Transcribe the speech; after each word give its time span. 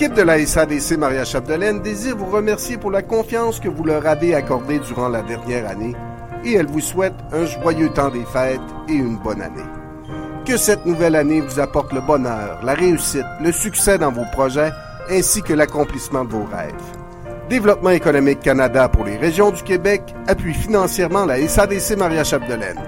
L'équipe 0.00 0.14
de 0.14 0.22
la 0.22 0.46
SADC 0.46 0.96
Maria 0.96 1.24
Chapdelaine 1.24 1.82
désire 1.82 2.16
vous 2.16 2.26
remercier 2.30 2.76
pour 2.76 2.92
la 2.92 3.02
confiance 3.02 3.58
que 3.58 3.68
vous 3.68 3.82
leur 3.82 4.06
avez 4.06 4.32
accordée 4.32 4.78
durant 4.78 5.08
la 5.08 5.22
dernière 5.22 5.68
année 5.68 5.96
et 6.44 6.52
elle 6.52 6.68
vous 6.68 6.78
souhaite 6.78 7.16
un 7.32 7.46
joyeux 7.46 7.88
temps 7.88 8.08
des 8.08 8.24
fêtes 8.24 8.60
et 8.88 8.92
une 8.92 9.16
bonne 9.16 9.42
année. 9.42 9.66
Que 10.46 10.56
cette 10.56 10.86
nouvelle 10.86 11.16
année 11.16 11.40
vous 11.40 11.58
apporte 11.58 11.92
le 11.92 12.00
bonheur, 12.00 12.60
la 12.62 12.74
réussite, 12.74 13.26
le 13.42 13.50
succès 13.50 13.98
dans 13.98 14.12
vos 14.12 14.26
projets 14.30 14.70
ainsi 15.10 15.42
que 15.42 15.52
l'accomplissement 15.52 16.24
de 16.24 16.30
vos 16.30 16.44
rêves. 16.44 16.74
Développement 17.48 17.90
économique 17.90 18.38
Canada 18.38 18.88
pour 18.88 19.04
les 19.04 19.16
régions 19.16 19.50
du 19.50 19.64
Québec 19.64 20.14
appuie 20.28 20.54
financièrement 20.54 21.26
la 21.26 21.44
SADC 21.44 21.96
Maria 21.96 22.22
Chapdelaine. 22.22 22.78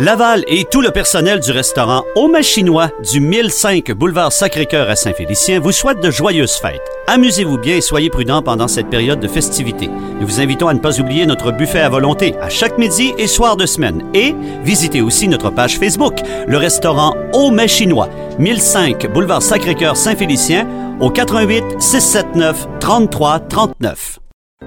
Laval 0.00 0.44
et 0.48 0.64
tout 0.64 0.80
le 0.80 0.92
personnel 0.92 1.40
du 1.40 1.50
restaurant 1.50 2.04
Au 2.16 2.32
Chinois 2.40 2.88
du 3.12 3.20
1005 3.20 3.92
boulevard 3.92 4.32
Sacré-Cœur 4.32 4.88
à 4.88 4.96
Saint-Félicien 4.96 5.60
vous 5.60 5.72
souhaite 5.72 6.00
de 6.00 6.10
joyeuses 6.10 6.54
fêtes. 6.54 6.80
Amusez-vous 7.06 7.58
bien 7.58 7.76
et 7.76 7.82
soyez 7.82 8.08
prudents 8.08 8.40
pendant 8.40 8.66
cette 8.66 8.88
période 8.88 9.20
de 9.20 9.28
festivités. 9.28 9.88
Nous 9.88 10.26
vous 10.26 10.40
invitons 10.40 10.68
à 10.68 10.72
ne 10.72 10.78
pas 10.78 10.98
oublier 10.98 11.26
notre 11.26 11.52
buffet 11.52 11.80
à 11.80 11.90
volonté 11.90 12.34
à 12.40 12.48
chaque 12.48 12.78
midi 12.78 13.12
et 13.18 13.26
soir 13.26 13.58
de 13.58 13.66
semaine. 13.66 14.02
Et 14.14 14.34
visitez 14.64 15.02
aussi 15.02 15.28
notre 15.28 15.50
page 15.50 15.78
Facebook, 15.78 16.22
le 16.46 16.56
restaurant 16.56 17.14
Au 17.34 17.52
Chinois, 17.66 18.08
1005 18.38 19.12
boulevard 19.12 19.42
Sacré-Cœur 19.42 19.98
Saint-Félicien 19.98 20.66
au 20.98 21.10
88 21.10 21.62
679 21.78 22.68
33 22.80 23.40
39. 23.40 24.19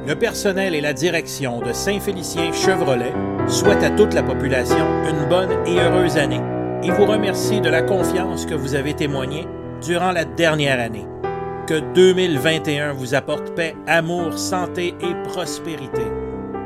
Le 0.06 0.16
personnel 0.16 0.76
et 0.76 0.82
la 0.82 0.92
direction 0.92 1.62
de 1.62 1.72
Saint-Félicien 1.72 2.52
Chevrolet 2.52 3.14
souhaitent 3.48 3.84
à 3.84 3.90
toute 3.90 4.14
la 4.14 4.22
population 4.24 4.86
une 5.08 5.30
bonne 5.30 5.66
et 5.66 5.80
heureuse 5.80 6.18
année 6.18 6.42
et 6.84 6.92
vous 6.92 7.06
remercie 7.06 7.62
de 7.62 7.70
la 7.70 7.82
confiance 7.82 8.46
que 8.46 8.54
vous 8.54 8.76
avez 8.76 8.94
témoignée 8.96 9.48
durant 9.82 10.12
la 10.12 10.26
dernière 10.26 10.82
année. 10.82 11.08
Que 11.68 11.80
2021 11.94 12.92
vous 12.92 13.16
apporte 13.16 13.56
paix, 13.56 13.78
amour, 13.88 14.38
santé 14.38 14.94
et 15.00 15.30
prospérité. 15.30 16.04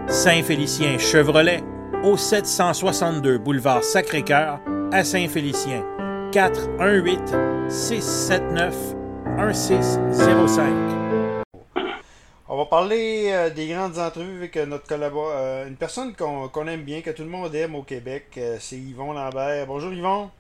Saint-Félicien 0.08 0.98
Chevrolet 0.98 1.64
au 2.04 2.18
762 2.18 3.38
boulevard 3.38 3.84
Sacré-Cœur 3.84 4.62
à 4.92 5.04
Saint-Félicien. 5.04 5.84
418 6.32 7.22
679 7.70 8.76
1605. 9.38 11.17
On 12.50 12.56
va 12.56 12.66
parler 12.66 13.30
euh, 13.34 13.50
des 13.50 13.68
grandes 13.68 13.98
entrevues 13.98 14.38
avec 14.38 14.56
euh, 14.56 14.66
notre 14.66 14.88
collaborateur, 14.88 15.38
euh, 15.38 15.68
une 15.68 15.76
personne 15.76 16.16
qu'on 16.16 16.68
aime 16.68 16.84
bien, 16.84 17.02
que 17.02 17.10
tout 17.10 17.24
le 17.24 17.30
monde 17.30 17.54
aime 17.54 17.76
au 17.76 17.84
Québec. 17.84 18.40
c'est 18.62 18.78
Yvon 18.78 19.12
Lambert. 19.12 19.68
Bonjour 19.68 19.92
Yvon. 19.92 20.32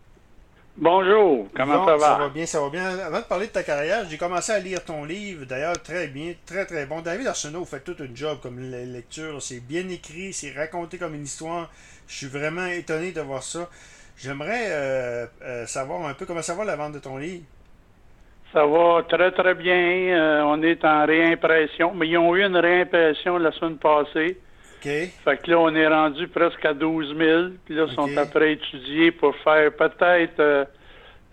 Bonjour, 0.77 1.47
comment 1.53 1.85
ça 1.85 1.97
va? 1.97 2.07
Ça 2.07 2.17
va 2.17 2.29
bien, 2.29 2.45
ça 2.45 2.61
va 2.61 2.69
bien. 2.69 2.97
Avant 2.99 3.19
de 3.19 3.25
parler 3.25 3.47
de 3.47 3.51
ta 3.51 3.63
carrière, 3.63 4.05
j'ai 4.09 4.17
commencé 4.17 4.53
à 4.53 4.59
lire 4.59 4.85
ton 4.85 5.03
livre, 5.03 5.45
d'ailleurs 5.45 5.81
très 5.81 6.07
bien, 6.07 6.33
très 6.45 6.65
très 6.65 6.85
bon. 6.85 7.01
David 7.01 7.27
Arsenault 7.27 7.65
fait 7.65 7.81
tout 7.81 7.95
un 7.99 8.15
job 8.15 8.37
comme 8.41 8.57
lecture, 8.57 9.41
c'est 9.41 9.59
bien 9.59 9.89
écrit, 9.89 10.31
c'est 10.31 10.53
raconté 10.53 10.97
comme 10.97 11.13
une 11.13 11.23
histoire. 11.23 11.69
Je 12.07 12.15
suis 12.15 12.27
vraiment 12.27 12.67
étonné 12.67 13.11
de 13.11 13.19
voir 13.19 13.43
ça. 13.43 13.69
J'aimerais 14.15 15.27
savoir 15.65 16.05
un 16.05 16.13
peu 16.13 16.25
comment 16.25 16.41
ça 16.41 16.53
va 16.53 16.63
la 16.63 16.77
vente 16.77 16.93
de 16.93 16.99
ton 16.99 17.17
livre? 17.17 17.43
Ça 18.53 18.65
va 18.65 19.03
très, 19.07 19.31
très 19.31 19.53
bien. 19.55 19.75
Euh, 19.75 20.41
on 20.45 20.61
est 20.63 20.83
en 20.85 21.05
réimpression. 21.05 21.93
Mais 21.93 22.07
ils 22.07 22.17
ont 22.17 22.35
eu 22.35 22.43
une 22.43 22.57
réimpression 22.57 23.37
la 23.37 23.51
semaine 23.51 23.77
passée. 23.77 24.37
OK. 24.77 24.83
Fait 24.83 25.37
que 25.43 25.51
là, 25.51 25.59
on 25.59 25.75
est 25.75 25.87
rendu 25.87 26.27
presque 26.27 26.63
à 26.63 26.73
12 26.73 27.15
000. 27.17 27.43
Puis 27.65 27.75
là, 27.75 27.85
ils 27.89 27.95
sont 27.95 28.17
après 28.17 28.53
étudier 28.53 29.11
pour 29.11 29.35
faire 29.37 29.71
peut-être 29.73 30.39
euh, 30.39 30.65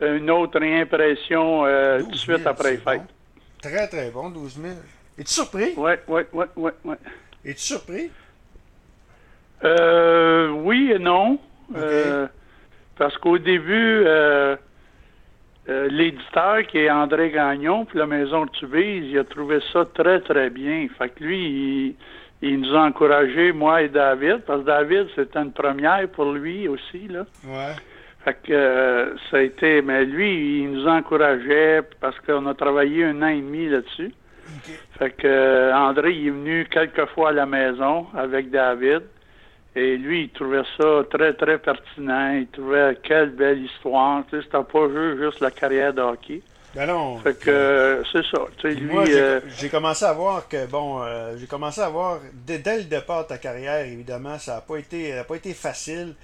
une 0.01 0.31
autre 0.31 0.59
réimpression 0.59 1.65
euh, 1.65 2.01
tout 2.01 2.11
de 2.11 2.17
suite 2.17 2.47
après 2.47 2.73
les 2.73 2.79
fêtes. 2.79 3.03
Très, 3.63 3.87
très 3.89 4.11
bon, 4.11 4.31
12 4.31 4.61
000. 4.61 4.75
Es-tu 5.19 5.33
surpris? 5.33 5.75
Oui, 5.77 5.93
oui, 6.09 6.23
oui, 6.33 6.45
oui. 6.57 6.71
Ouais. 6.85 6.97
Es-tu 7.45 7.61
surpris? 7.61 8.11
Euh, 9.63 10.51
oui 10.51 10.93
et 10.93 10.99
non. 10.99 11.39
parce 12.99 13.17
qu'au 13.19 13.39
début, 13.39 14.05
euh, 15.69 15.89
l'éditeur, 15.89 16.67
qui 16.67 16.79
est 16.79 16.91
André 16.91 17.31
Gagnon, 17.31 17.85
puis 17.85 17.99
la 17.99 18.07
Maison 18.07 18.45
de 18.45 18.51
Tubise, 18.51 19.11
il 19.11 19.19
a 19.19 19.25
trouvé 19.25 19.61
ça 19.73 19.87
très, 19.95 20.21
très 20.21 20.51
bien. 20.51 20.87
Fait 20.99 21.09
que 21.09 21.25
lui, 21.25 21.97
il, 22.43 22.61
nous 22.61 22.75
a 22.75 22.83
encouragés, 22.83 23.53
moi 23.53 23.83
et 23.83 23.89
David, 23.89 24.41
parce 24.47 24.61
que 24.61 24.67
David, 24.67 25.07
c'était 25.15 25.39
une 25.39 25.53
première 25.53 26.07
pour 26.09 26.33
lui 26.33 26.69
aussi, 26.69 27.09
là. 27.09 27.25
Ouais. 27.47 27.75
Fait 28.25 28.37
que 28.43 28.53
euh, 28.53 29.17
ça 29.31 29.39
a 29.39 29.41
été... 29.41 29.83
Mais 29.83 30.05
lui, 30.05 30.61
il 30.63 30.73
nous 30.73 30.87
encourageait 30.87 31.83
parce 32.01 32.19
qu'on 32.21 32.47
a 32.47 32.55
travaillé 32.55 33.05
un 33.05 33.23
an 33.23 33.29
et 33.29 33.41
demi 33.41 33.69
là-dessus. 33.69 34.13
Fait 34.99 35.11
que 35.11 35.27
euh, 35.27 35.75
André, 35.75 36.13
il 36.13 36.29
est 36.29 36.31
venu 36.31 36.67
quelques 36.71 37.07
fois 37.07 37.31
à 37.31 37.33
la 37.33 37.47
maison 37.47 38.07
avec 38.15 38.51
David. 38.51 39.03
Et 39.77 39.97
lui, 39.97 40.25
il 40.25 40.31
trouvait 40.31 40.63
ça 40.77 41.03
très, 41.11 41.33
très 41.35 41.59
pertinent. 41.59 42.33
Il 42.33 42.47
trouvait 42.47 42.97
quelle 43.03 43.31
belle 43.31 43.65
histoire. 43.65 44.23
Tu 44.31 44.37
sais, 44.37 44.45
c'était 44.45 44.63
pas 44.63 44.89
juste 45.17 45.41
la 45.41 45.51
carrière 45.51 45.93
de 45.93 46.01
hockey. 46.01 46.43
Ben 46.75 46.87
non. 46.87 47.19
Fait 47.19 47.39
que 47.39 48.03
c'est 48.13 48.25
ça. 48.25 48.39
Tu 48.59 48.69
sais, 48.69 48.75
lui, 48.75 48.93
moi, 48.93 49.05
euh, 49.09 49.41
j'ai 49.59 49.69
commencé 49.69 50.05
à 50.05 50.13
voir 50.13 50.49
que, 50.49 50.67
bon, 50.67 51.03
euh, 51.03 51.37
j'ai 51.39 51.47
commencé 51.47 51.81
à 51.81 51.89
voir, 51.89 52.21
dès, 52.33 52.59
le 52.59 52.85
départ 52.85 53.25
de 53.25 53.29
ta 53.29 53.39
carrière, 53.39 53.85
évidemment, 53.87 54.39
ça 54.39 54.57
n'a 54.57 54.61
pas, 54.61 54.77
été, 54.77 55.23
pas 55.27 55.37
été 55.37 55.55
facile. 55.55 56.15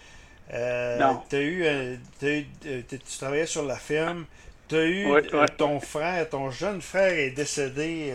Euh, 0.52 0.98
non. 0.98 1.22
As 1.32 1.40
eu, 1.40 1.98
tu 2.20 2.98
travaillais 3.18 3.46
sur 3.46 3.64
la 3.64 3.76
ferme. 3.76 4.24
Tu 4.68 4.76
as 4.76 4.86
eu 4.86 5.08
ton 5.56 5.80
frère, 5.80 6.28
ton 6.28 6.50
jeune 6.50 6.80
frère 6.80 7.12
est 7.12 7.30
décédé 7.30 8.12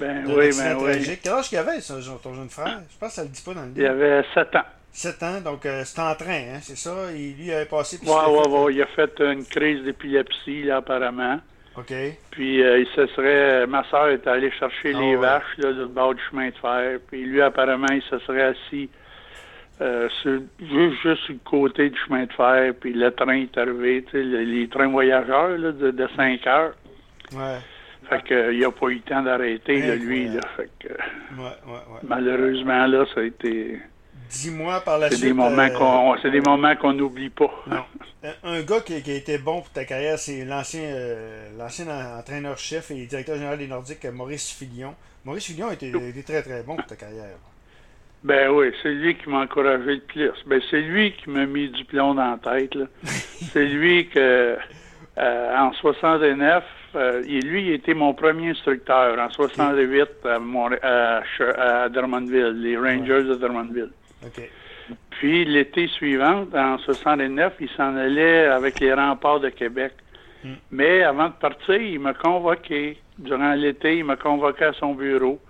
ben, 0.00 0.24
de 0.24 0.34
oui, 0.34 0.50
ben, 0.56 0.78
tragique. 0.78 1.20
Quel 1.22 1.32
âge 1.34 1.48
qu'il 1.50 1.58
avait, 1.58 1.80
ton 1.80 2.34
jeune 2.34 2.48
frère? 2.48 2.80
Je 2.90 2.98
pense 2.98 3.10
que 3.10 3.14
ça 3.14 3.22
le 3.22 3.28
dit 3.28 3.42
pas 3.42 3.52
dans 3.52 3.62
le 3.62 3.68
livre. 3.68 3.80
Il 3.80 3.86
avait 3.86 4.24
7 4.34 4.56
ans. 4.56 4.64
7 4.92 5.22
ans, 5.22 5.40
donc 5.40 5.66
euh, 5.66 5.82
c'est 5.84 6.00
en 6.00 6.14
train, 6.14 6.54
hein, 6.54 6.58
c'est 6.60 6.76
ça? 6.76 7.12
Il, 7.12 7.36
lui 7.36 7.52
avait 7.52 7.66
passé... 7.66 7.98
Oui, 8.02 8.10
oui, 8.28 8.42
oui, 8.48 8.74
il 8.74 8.82
a 8.82 8.86
fait 8.86 9.20
une 9.20 9.44
crise 9.44 9.82
d'épilepsie, 9.84 10.64
là, 10.64 10.78
apparemment. 10.78 11.38
OK. 11.76 11.92
Puis 12.30 12.62
euh, 12.62 12.80
il 12.80 12.86
se 12.88 13.06
serait... 13.14 13.66
Ma 13.66 13.84
soeur 13.84 14.08
est 14.08 14.26
allée 14.26 14.50
chercher 14.52 14.92
ah 14.94 15.00
les 15.00 15.16
vaches, 15.16 15.58
là, 15.58 15.72
du 15.72 15.86
bord 15.86 16.14
du 16.14 16.22
chemin 16.30 16.48
de 16.48 16.56
fer. 16.56 16.98
Puis 17.08 17.24
lui, 17.24 17.40
apparemment, 17.40 17.86
il 17.92 18.02
se 18.02 18.18
serait 18.20 18.54
assis 18.54 18.90
euh, 19.80 20.08
sur, 20.22 20.40
juste, 20.58 21.22
sur 21.22 21.34
le 21.34 21.38
côté 21.44 21.90
du 21.90 21.98
chemin 22.00 22.24
de 22.24 22.32
fer, 22.32 22.74
puis 22.80 22.92
le 22.92 23.12
train 23.12 23.42
est 23.42 23.56
arrivé, 23.56 24.04
tu 24.10 24.10
sais, 24.10 24.24
les, 24.24 24.68
trains 24.68 24.88
voyageurs, 24.88 25.56
là, 25.56 25.70
de, 25.70 25.92
de 25.92 26.08
5 26.16 26.46
heures. 26.48 26.74
Ouais. 27.32 27.58
Fait 28.08 28.24
que, 28.24 28.52
il 28.52 28.60
n'a 28.60 28.72
pas 28.72 28.86
eu 28.86 28.94
le 28.94 29.00
temps 29.00 29.22
d'arrêter, 29.22 29.96
lui, 29.96 30.26
là. 30.28 30.40
Fait 30.56 30.68
que, 30.80 30.88
ouais, 30.88 31.44
ouais, 31.66 31.72
ouais. 31.72 32.00
malheureusement, 32.02 32.86
là, 32.86 33.04
ça 33.14 33.20
a 33.20 33.24
été... 33.24 33.78
Dis-moi 34.30 34.80
par 34.80 34.98
la 34.98 35.10
suite. 35.10 35.22
Des 35.22 35.32
moments 35.32 35.62
euh, 35.62 35.68
qu'on, 35.70 36.16
c'est 36.20 36.30
des 36.30 36.40
moments 36.40 36.76
qu'on 36.76 36.92
n'oublie 36.92 37.30
pas. 37.30 37.50
Non. 37.66 37.84
Un 38.42 38.62
gars 38.62 38.80
qui, 38.80 39.00
qui, 39.02 39.10
a 39.10 39.14
été 39.14 39.38
bon 39.38 39.60
pour 39.60 39.70
ta 39.70 39.84
carrière, 39.84 40.18
c'est 40.18 40.44
l'ancien, 40.44 40.82
euh, 40.82 41.48
l'ancien 41.56 41.86
entraîneur-chef 42.18 42.90
et 42.90 43.06
directeur 43.06 43.36
général 43.36 43.58
des 43.58 43.66
Nordiques, 43.66 44.04
Maurice 44.06 44.50
Filion. 44.50 44.94
Maurice 45.24 45.46
Filion 45.46 45.68
a 45.68 45.74
été, 45.74 45.92
très 46.24 46.42
très 46.42 46.62
bon 46.62 46.76
pour 46.76 46.86
ta 46.86 46.96
carrière. 46.96 47.36
Ben 48.24 48.50
oui, 48.50 48.72
c'est 48.82 48.90
lui 48.90 49.14
qui 49.16 49.28
m'a 49.30 49.42
encouragé 49.42 49.94
le 49.94 50.00
plus. 50.00 50.30
Ben, 50.46 50.60
c'est 50.70 50.80
lui 50.80 51.12
qui 51.12 51.30
m'a 51.30 51.46
mis 51.46 51.68
du 51.68 51.84
plomb 51.84 52.14
dans 52.14 52.38
la 52.42 52.58
tête. 52.58 52.76
c'est 53.52 53.66
lui 53.66 54.08
que, 54.08 54.56
euh, 55.18 55.56
en 55.56 55.72
69, 55.72 56.64
et 57.26 57.40
lui, 57.40 57.66
il 57.66 57.72
était 57.74 57.94
mon 57.94 58.14
premier 58.14 58.50
instructeur 58.50 59.18
en 59.18 59.30
68 59.30 60.08
à, 60.24 61.20
à, 61.22 61.88
Drummondville, 61.88 62.60
les 62.60 62.76
Rangers 62.76 63.24
de 63.24 63.34
Drummondville. 63.34 63.90
Puis 65.10 65.44
l'été 65.44 65.88
suivant, 65.88 66.46
en 66.54 66.78
69, 66.78 67.54
il 67.60 67.68
s'en 67.70 67.96
allait 67.96 68.46
avec 68.46 68.80
les 68.80 68.92
remparts 68.92 69.40
de 69.40 69.48
Québec. 69.48 69.92
Hmm. 70.44 70.54
Mais 70.70 71.02
avant 71.02 71.28
de 71.28 71.34
partir, 71.34 71.76
il 71.76 72.00
m'a 72.00 72.14
convoqué. 72.14 72.98
Durant 73.18 73.54
l'été, 73.54 73.98
il 73.98 74.04
m'a 74.04 74.16
convoqué 74.16 74.66
à 74.66 74.72
son 74.72 74.94
bureau. 74.94 75.40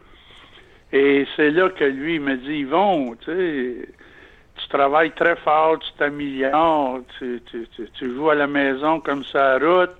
Et 0.93 1.26
c'est 1.37 1.50
là 1.50 1.69
que 1.69 1.85
lui, 1.85 2.15
il 2.15 2.20
m'a 2.20 2.37
dit, 2.37 2.61
Yvon, 2.61 3.15
tu 3.17 3.26
sais, 3.26 3.88
tu 4.56 4.69
travailles 4.69 5.12
très 5.12 5.37
fort, 5.37 5.79
tu 5.79 5.91
t'améliores, 5.99 7.00
tu, 7.19 7.43
tu, 7.94 8.14
joues 8.14 8.31
à 8.31 8.35
la 8.35 8.47
maison 8.47 9.00
comme 9.00 9.25
ça 9.25 9.53
à 9.53 9.59
route, 9.59 9.91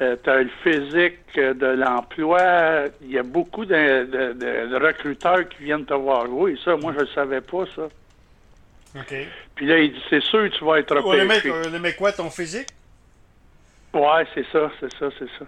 euh, 0.00 0.16
tu 0.22 0.30
as 0.30 0.42
le 0.42 0.50
physique 0.62 1.34
de 1.36 1.66
l'emploi. 1.66 2.84
Il 3.02 3.10
y 3.10 3.18
a 3.18 3.22
beaucoup 3.22 3.64
de, 3.64 4.04
de, 4.34 4.76
recruteurs 4.76 5.48
qui 5.48 5.64
viennent 5.64 5.84
te 5.84 5.94
voir. 5.94 6.26
Oui, 6.30 6.58
ça, 6.64 6.76
moi, 6.76 6.94
je 6.96 7.02
ne 7.02 7.08
savais 7.08 7.40
pas, 7.40 7.64
ça. 7.74 7.88
Puis 9.54 9.66
là, 9.66 9.78
il 9.78 9.92
dit, 9.92 10.02
c'est 10.08 10.22
sûr 10.22 10.50
que 10.50 10.56
tu 10.56 10.64
vas 10.64 10.78
être 10.78 10.94
repêché. 10.96 11.48
le 11.70 11.78
mec, 11.78 11.96
quoi, 11.96 12.12
ton 12.12 12.30
physique? 12.30 12.68
Ouais, 13.92 14.24
c'est 14.34 14.46
ça, 14.52 14.70
c'est 14.78 14.92
ça, 14.94 15.08
c'est 15.18 15.28
ça. 15.38 15.44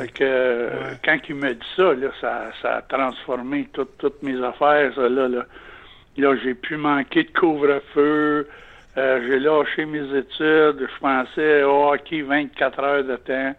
Fait 0.00 0.08
que, 0.08 0.24
euh, 0.24 0.94
quand 1.04 1.18
il 1.28 1.34
me 1.34 1.52
dit 1.52 1.66
ça, 1.76 1.92
là, 1.92 2.08
ça, 2.18 2.50
ça 2.62 2.76
a 2.76 2.82
transformé 2.82 3.68
toutes 3.72 4.22
mes 4.22 4.42
affaires, 4.42 4.94
ça, 4.94 5.08
là. 5.08 5.28
Là, 5.28 5.44
là 6.16 6.36
j'ai 6.42 6.54
pu 6.54 6.78
manquer 6.78 7.24
de 7.24 7.38
couvre-feu, 7.38 8.48
euh, 8.96 9.26
j'ai 9.26 9.38
lâché 9.38 9.84
mes 9.84 10.18
études, 10.18 10.88
je 10.88 10.98
pensais 10.98 11.62
au 11.64 11.92
hockey 11.92 12.22
24 12.22 12.80
heures 12.80 13.04
de 13.04 13.16
temps. 13.16 13.54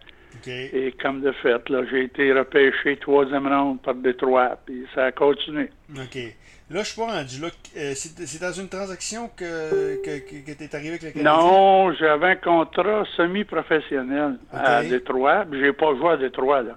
Et 0.48 0.94
comme 1.00 1.22
de 1.22 1.32
fait, 1.32 1.68
là, 1.68 1.82
j'ai 1.90 2.04
été 2.04 2.32
repêché 2.32 2.96
troisième 2.98 3.48
ronde 3.48 3.80
par 3.82 3.94
Détroit, 3.94 4.58
puis 4.64 4.86
ça 4.94 5.06
a 5.06 5.12
continué. 5.12 5.70
OK. 5.96 6.18
Là, 6.68 6.82
je 6.82 6.88
suis 6.88 7.00
pas 7.00 7.06
rendu 7.06 7.40
là. 7.40 7.48
Euh, 7.76 7.92
c'est 7.94 8.40
dans 8.40 8.52
une 8.52 8.68
transaction 8.68 9.30
que, 9.36 10.02
que, 10.02 10.18
que, 10.18 10.52
tu 10.52 10.64
es 10.64 10.74
arrivé 10.74 10.90
avec 10.90 11.02
le 11.02 11.10
Canadien? 11.10 11.40
Non, 11.40 11.92
j'avais 11.92 12.26
un 12.26 12.36
contrat 12.36 13.04
semi-professionnel 13.16 14.36
à 14.52 14.82
Détroit. 14.82 15.44
J'ai 15.52 15.72
pas 15.72 15.94
joué 15.94 16.10
à 16.10 16.16
Détroit, 16.16 16.62
là. 16.62 16.76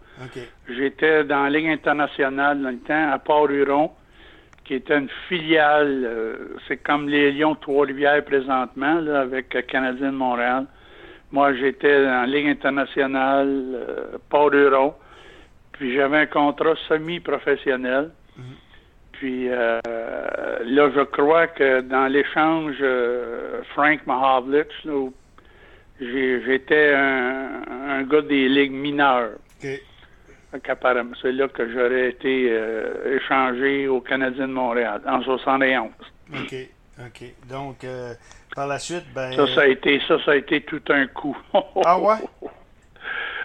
J'étais 0.68 1.24
dans 1.24 1.44
la 1.44 1.50
Ligue 1.50 1.70
internationale 1.70 2.62
dans 2.62 2.70
le 2.70 2.78
temps, 2.78 3.12
à 3.12 3.18
Port-Huron, 3.18 3.90
qui 4.64 4.76
était 4.76 4.96
une 4.96 5.10
filiale. 5.28 6.04
Euh, 6.06 6.36
c'est 6.68 6.78
comme 6.78 7.10
les 7.10 7.32
Lions 7.32 7.56
Trois-Rivières 7.56 8.24
présentement, 8.24 9.00
là, 9.00 9.22
avec 9.22 9.50
Canadien 9.66 10.12
de 10.12 10.18
Montréal. 10.18 10.68
Moi, 11.32 11.56
j'étais 11.56 12.04
dans 12.04 12.22
la 12.22 12.28
Ligue 12.28 12.48
internationale, 12.48 13.48
euh, 13.74 14.18
Port-Huron. 14.30 14.94
Puis 15.72 15.96
j'avais 15.96 16.18
un 16.18 16.26
contrat 16.28 16.76
semi-professionnel. 16.88 18.12
Puis 19.20 19.50
euh, 19.50 19.82
là, 20.64 20.90
je 20.96 21.04
crois 21.04 21.48
que 21.48 21.82
dans 21.82 22.08
l'échange 22.08 22.78
euh, 22.80 23.62
Frank 23.74 24.00
Mahavlich, 24.08 24.68
j'étais 26.00 26.94
un, 26.94 28.04
gars 28.04 28.22
des 28.22 28.48
ligues 28.48 28.72
mineures. 28.72 29.38
Apparemment, 30.54 31.16
c'est 31.22 31.34
là 31.34 31.50
que 31.50 31.70
j'aurais 31.70 32.10
été 32.12 32.48
euh, 32.50 33.18
échangé 33.18 33.90
au 33.90 34.00
Canadien 34.00 34.48
de 34.48 34.54
Montréal 34.54 35.02
en 35.06 35.22
71. 35.22 35.90
OK. 36.34 36.56
OK. 37.00 37.24
Donc, 37.50 37.86
par 38.56 38.68
la 38.68 38.80
suite, 38.80 39.04
ben. 39.14 39.34
Ça, 39.34 39.48
ça 39.54 39.62
a 39.62 39.68
été, 39.68 40.02
ça, 40.08 40.16
ça 40.24 40.32
a 40.32 40.36
été 40.38 40.62
tout 40.62 40.82
un 40.88 41.08
coup. 41.08 41.38
ah 41.86 42.00
ouais? 42.00 42.18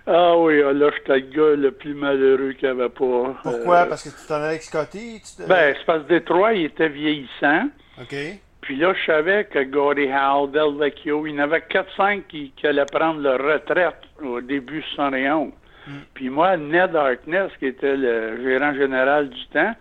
Ah 0.06 0.36
oui, 0.36 0.62
ah, 0.62 0.72
là, 0.72 0.90
j'étais 0.94 1.20
le 1.20 1.30
gars 1.30 1.56
le 1.56 1.70
plus 1.70 1.94
malheureux 1.94 2.52
qu'il 2.52 2.68
n'y 2.70 2.80
avait 2.80 2.90
pas. 2.90 3.34
Pourquoi? 3.42 3.78
Euh, 3.78 3.86
parce 3.86 4.02
que 4.02 4.10
tu 4.10 4.26
t'en 4.28 4.34
allais 4.34 4.46
avec 4.46 4.62
Scotty? 4.62 5.22
Ben, 5.48 5.74
c'est 5.78 5.86
parce 5.86 6.02
que 6.02 6.08
Détroit, 6.08 6.52
il 6.52 6.66
était 6.66 6.88
vieillissant. 6.88 7.68
OK. 8.00 8.14
Puis 8.60 8.76
là, 8.76 8.92
je 8.94 9.04
savais 9.06 9.44
que 9.44 9.62
Gordie 9.64 10.08
Howe, 10.10 10.48
Del 10.48 10.76
Vecchio, 10.78 11.26
il 11.26 11.34
y 11.34 11.36
en 11.36 11.44
avait 11.44 11.60
4-5 11.60 12.22
qui, 12.28 12.52
qui, 12.56 12.66
allaient 12.66 12.84
prendre 12.86 13.20
leur 13.20 13.38
retraite 13.38 13.96
au 14.22 14.40
début 14.40 14.82
71. 14.94 15.52
Hmm. 15.86 15.92
Puis 16.14 16.28
moi, 16.28 16.56
Ned 16.56 16.96
Harkness, 16.96 17.52
qui 17.58 17.66
était 17.66 17.96
le 17.96 18.42
gérant 18.42 18.74
général 18.74 19.28
du 19.28 19.46
temps, 19.48 19.74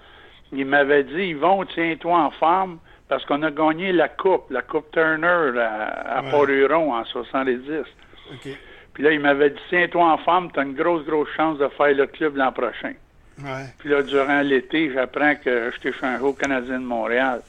il 0.52 0.66
m'avait 0.66 1.04
dit, 1.04 1.30
Yvon, 1.30 1.66
tiens-toi 1.66 2.18
en 2.18 2.32
forme, 2.32 2.80
parce 3.10 3.26
qu'on 3.26 3.42
a 3.44 3.52
gagné 3.52 3.92
la 3.92 4.08
coupe, 4.10 4.50
la 4.52 4.62
coupe 4.62 4.92
Turner 4.92 5.60
à, 5.60 6.18
à 6.18 6.24
Port-Huron 6.24 6.94
en 6.94 7.06
70. 7.06 7.60
OK. 8.34 8.50
Puis 8.94 9.04
là, 9.04 9.12
il 9.12 9.20
m'avait 9.20 9.50
dit, 9.50 9.60
tiens-toi 9.70 10.04
en 10.04 10.18
forme, 10.20 10.52
tu 10.52 10.60
as 10.60 10.64
une 10.64 10.76
grosse, 10.76 11.06
grosse 11.06 11.30
chance 11.36 11.58
de 11.58 11.68
faire 11.70 11.96
le 11.96 12.06
club 12.08 12.36
l'an 12.36 12.52
prochain. 12.52 12.94
Ouais. 13.40 13.66
Puis 13.80 13.90
là, 13.90 14.04
durant 14.04 14.42
l'été, 14.42 14.92
j'apprends 14.94 15.36
que 15.36 15.72
je 15.74 15.80
t'ai 15.80 15.92
changé 15.94 16.24
au 16.24 16.34
Canadien 16.34 16.80
de 16.80 16.86
Montréal. 16.86 17.42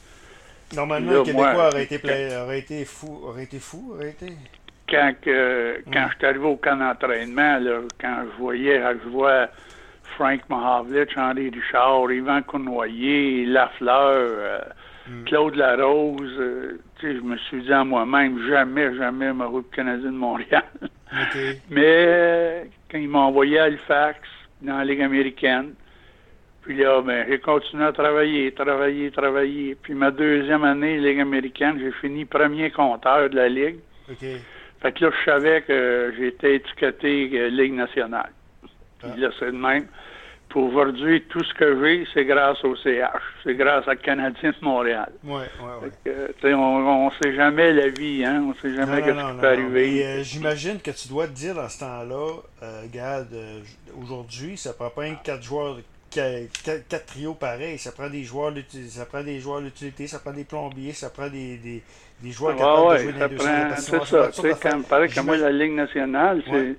Normalement, 0.74 1.12
le 1.12 1.22
Québécois 1.22 1.68
aurait, 1.68 1.84
été 1.84 2.36
aurait 2.36 2.58
été 2.58 2.84
fou. 2.84 3.20
Aurait 3.24 3.44
été 3.44 3.58
fou, 3.58 3.92
aurait 3.94 4.10
été. 4.10 4.32
Quand, 4.88 5.12
que, 5.20 5.82
quand 5.92 6.08
je 6.10 6.16
suis 6.16 6.26
arrivé 6.26 6.44
au 6.44 6.56
camp 6.56 6.76
d'entraînement, 6.76 7.58
quand 8.00 8.24
je 8.24 8.38
voyais, 8.38 8.82
je 9.04 9.08
vois 9.08 9.48
Frank 10.16 10.40
Mahavlich, 10.48 11.16
Henri 11.16 11.50
Richard, 11.50 12.10
Yvan 12.10 12.42
Cournoyer, 12.42 13.46
Lafleur, 13.46 14.14
euh, 14.16 14.60
mm. 15.08 15.24
Claude 15.24 15.56
Larose, 15.56 16.38
euh, 16.38 16.80
je 17.02 17.20
me 17.20 17.36
suis 17.36 17.62
dit 17.62 17.72
à 17.72 17.84
moi-même, 17.84 18.46
jamais, 18.48 18.94
jamais 18.96 19.32
me 19.32 19.62
Canadien 19.74 20.10
de 20.10 20.16
Montréal. 20.16 20.64
Mais 21.70 22.66
quand 22.90 22.98
ils 22.98 23.08
m'ont 23.08 23.20
envoyé 23.20 23.58
à 23.58 23.64
Halifax, 23.64 24.20
dans 24.62 24.78
la 24.78 24.84
Ligue 24.84 25.02
américaine, 25.02 25.74
puis 26.62 26.78
là, 26.78 27.02
ben, 27.02 27.26
j'ai 27.28 27.38
continué 27.38 27.84
à 27.84 27.92
travailler, 27.92 28.50
travailler, 28.52 29.10
travailler. 29.10 29.74
Puis 29.74 29.94
ma 29.94 30.10
deuxième 30.10 30.64
année, 30.64 30.98
Ligue 30.98 31.20
américaine, 31.20 31.78
j'ai 31.78 31.92
fini 31.92 32.24
premier 32.24 32.70
compteur 32.70 33.28
de 33.28 33.36
la 33.36 33.48
Ligue. 33.48 33.80
Fait 34.80 34.92
que 34.92 35.04
là, 35.04 35.10
je 35.10 35.30
savais 35.30 35.62
que 35.62 36.14
j'étais 36.16 36.56
étiqueté 36.56 37.30
euh, 37.34 37.48
Ligue 37.48 37.74
nationale. 37.74 38.30
Puis 38.98 39.10
ah. 39.12 39.16
là, 39.18 39.30
c'est 39.38 39.46
de 39.46 39.56
même 39.56 39.86
aujourd'hui, 40.56 41.22
tout 41.22 41.42
ce 41.42 41.54
que 41.54 41.84
j'ai, 41.84 42.06
c'est 42.12 42.24
grâce 42.24 42.62
au 42.64 42.76
CH. 42.76 43.22
C'est 43.42 43.54
grâce 43.54 43.86
à 43.88 43.96
Canadien 43.96 44.50
de 44.50 44.64
Montréal. 44.64 45.10
Oui, 45.24 45.42
oui, 45.60 45.90
oui. 46.04 46.52
on 46.54 47.06
ne 47.06 47.22
sait 47.22 47.34
jamais 47.34 47.72
la 47.72 47.88
vie, 47.88 48.24
hein? 48.24 48.42
On 48.46 48.48
ne 48.50 48.54
sait 48.54 48.76
jamais 48.76 49.02
ce 49.02 49.06
qui 49.06 49.40
peut 49.40 49.46
arriver. 49.46 50.06
Euh, 50.06 50.22
j'imagine 50.22 50.80
que 50.80 50.90
tu 50.90 51.08
dois 51.08 51.26
te 51.26 51.32
dire 51.32 51.54
dans 51.54 51.68
ce 51.68 51.80
temps-là, 51.80 52.32
euh, 52.62 52.82
regarde, 52.82 53.32
euh, 53.32 53.60
aujourd'hui, 54.02 54.56
ça 54.56 54.72
prend 54.72 54.90
pas 54.90 55.04
un 55.04 55.14
quatre 55.14 55.42
joueurs 55.42 55.76
quatre, 56.14 57.06
trios 57.06 57.34
pareils. 57.34 57.78
Ça 57.78 57.92
prend 57.92 58.08
des 58.08 58.22
joueurs 58.22 58.52
ça 58.88 59.06
prend 59.06 59.22
des 59.22 59.40
joueurs 59.40 59.60
d'utilité, 59.60 60.06
ça 60.06 60.18
prend 60.18 60.32
des 60.32 60.44
plombiers, 60.44 60.92
ça 60.92 61.10
prend 61.10 61.28
des, 61.28 61.56
des, 61.56 61.82
des 62.22 62.30
joueurs 62.30 62.56
capables 62.56 62.98
de 62.98 63.02
jouer 63.02 63.12
dans 63.12 63.26
les 63.26 63.36
deux 63.36 64.30
C'est 64.30 64.54
ça. 64.54 64.78
Pareil 64.88 65.10
que 65.10 65.20
moi, 65.20 65.36
la 65.36 65.50
Ligue 65.50 65.72
nationale, 65.72 66.42
c'est 66.48 66.76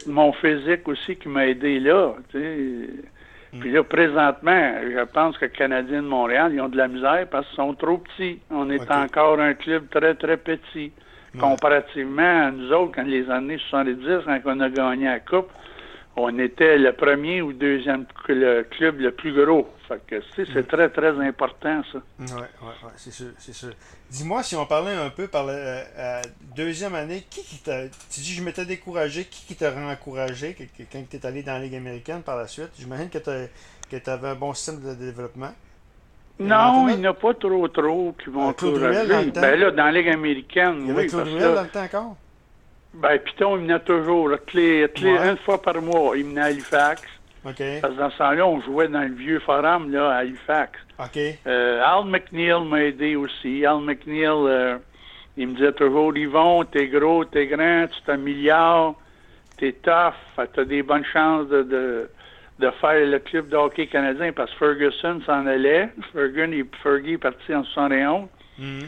c'est 0.00 0.06
mon 0.06 0.32
physique 0.32 0.86
aussi 0.88 1.16
qui 1.16 1.28
m'a 1.28 1.46
aidé 1.46 1.80
là. 1.80 2.14
Mm. 2.34 3.60
Puis 3.60 3.70
là, 3.70 3.82
présentement, 3.82 4.72
je 4.82 5.04
pense 5.04 5.36
que 5.36 5.44
les 5.44 5.50
Canadiens 5.50 6.02
de 6.02 6.08
Montréal, 6.08 6.52
ils 6.54 6.60
ont 6.60 6.68
de 6.68 6.76
la 6.76 6.88
misère 6.88 7.26
parce 7.30 7.46
qu'ils 7.48 7.56
sont 7.56 7.74
trop 7.74 7.98
petits. 7.98 8.38
On 8.50 8.70
est 8.70 8.90
encore 8.90 9.38
un 9.40 9.54
club 9.54 9.88
très, 9.90 10.14
très 10.14 10.36
petit. 10.36 10.92
Comparativement 11.38 12.46
à 12.46 12.50
nous 12.50 12.70
autres, 12.72 12.92
quand 12.94 13.04
les 13.04 13.30
années 13.30 13.58
70, 13.70 14.24
quand 14.26 14.40
on 14.44 14.60
a 14.60 14.68
gagné 14.68 15.06
la 15.06 15.20
Coupe, 15.20 15.48
on 16.16 16.38
était 16.38 16.76
le 16.76 16.92
premier 16.92 17.40
ou 17.40 17.52
deuxième 17.52 18.04
le 18.28 18.62
club 18.64 19.00
le 19.00 19.12
plus 19.12 19.32
gros. 19.32 19.68
Fait 19.88 20.00
que, 20.06 20.22
c'est 20.36 20.48
mm. 20.48 20.64
très, 20.64 20.88
très 20.90 21.18
important, 21.20 21.82
ça. 21.90 21.98
Oui, 22.18 22.26
oui, 22.30 22.40
ouais, 22.40 22.90
c'est 22.96 23.12
sûr, 23.12 23.28
c'est 23.38 23.54
sûr. 23.54 23.70
Dis-moi, 24.10 24.42
si 24.42 24.54
on 24.54 24.66
parlait 24.66 24.94
un 24.94 25.10
peu 25.10 25.26
par 25.26 25.44
la 25.46 25.52
euh, 25.52 26.22
deuxième 26.54 26.94
année, 26.94 27.24
qui, 27.30 27.42
qui 27.42 27.58
t'a... 27.62 27.84
Tu 28.10 28.20
dis, 28.20 28.34
je 28.34 28.42
m'étais 28.42 28.66
découragé. 28.66 29.24
Qui, 29.24 29.46
qui 29.46 29.56
t'a 29.56 29.72
encouragé 29.74 30.54
quand 30.92 31.02
tu 31.08 31.16
es 31.16 31.26
allé 31.26 31.42
dans 31.42 31.54
la 31.54 31.60
Ligue 31.60 31.76
américaine 31.76 32.22
par 32.22 32.36
la 32.36 32.46
suite? 32.46 32.70
J'imagine 32.78 33.08
que 33.08 33.18
tu 33.18 34.10
avais 34.10 34.28
un 34.28 34.34
bon 34.34 34.52
système 34.52 34.80
de 34.80 34.94
développement. 34.94 35.52
Non, 36.38 36.88
il 36.88 36.98
n'y 36.98 37.06
en 37.06 37.10
a 37.10 37.14
pas 37.14 37.34
trop 37.34 37.68
trop 37.68 38.14
qui 38.22 38.30
vont 38.30 38.48
encourager. 38.48 39.30
Ben 39.30 39.60
là, 39.60 39.70
dans 39.70 39.84
la 39.84 39.92
Ligue 39.92 40.08
américaine, 40.08 40.76
il 40.80 40.88
y 40.88 40.90
avait 40.90 41.02
oui. 41.02 41.08
Claude 41.08 41.28
Ruel 41.28 41.54
dans 41.54 41.62
le 41.62 41.68
temps 41.68 41.84
encore? 41.84 42.16
Ben, 42.94 43.18
Python, 43.18 43.56
il 43.56 43.62
venait 43.62 43.80
toujours. 43.80 44.28
Là, 44.28 44.38
clé, 44.38 44.86
clé, 44.94 45.10
Une 45.10 45.38
fois 45.38 45.60
par 45.60 45.80
mois, 45.80 46.16
il 46.16 46.24
venait 46.24 46.40
à 46.40 46.44
Halifax. 46.44 47.02
Parce 47.42 47.56
que 47.56 47.98
dans 47.98 48.10
ce 48.10 48.18
temps-là, 48.18 48.46
on 48.46 48.60
jouait 48.60 48.88
dans 48.88 49.02
le 49.02 49.14
vieux 49.14 49.40
forum 49.40 49.90
là, 49.90 50.10
à 50.10 50.16
Halifax. 50.18 50.78
OK. 50.98 51.18
Euh, 51.46 51.82
Al 51.82 52.04
McNeil 52.04 52.64
m'a 52.64 52.84
aidé 52.84 53.16
aussi. 53.16 53.66
Al 53.66 53.80
McNeil, 53.80 54.28
euh, 54.28 54.78
il 55.36 55.48
me 55.48 55.54
disait 55.54 55.72
toujours 55.72 56.16
Yvon, 56.16 56.64
t'es 56.64 56.86
gros, 56.86 57.24
t'es 57.24 57.46
grand, 57.46 57.86
tu 57.88 58.00
t'améliores, 58.02 58.94
t'es 59.58 59.72
tough, 59.72 60.14
t'as 60.36 60.64
des 60.64 60.82
bonnes 60.84 61.04
chances 61.12 61.48
de, 61.48 61.62
de, 61.62 62.10
de, 62.60 62.70
faire 62.80 63.06
le 63.06 63.18
club 63.18 63.48
de 63.48 63.56
hockey 63.56 63.88
canadien 63.88 64.32
parce 64.32 64.52
que 64.52 64.58
Ferguson 64.58 65.20
s'en 65.26 65.46
allait. 65.46 65.88
Ferguson, 66.12 66.68
Fergie 66.82 67.14
est 67.14 67.18
parti 67.18 67.52
en 67.52 67.64
71. 67.64 68.28
Mm 68.58 68.80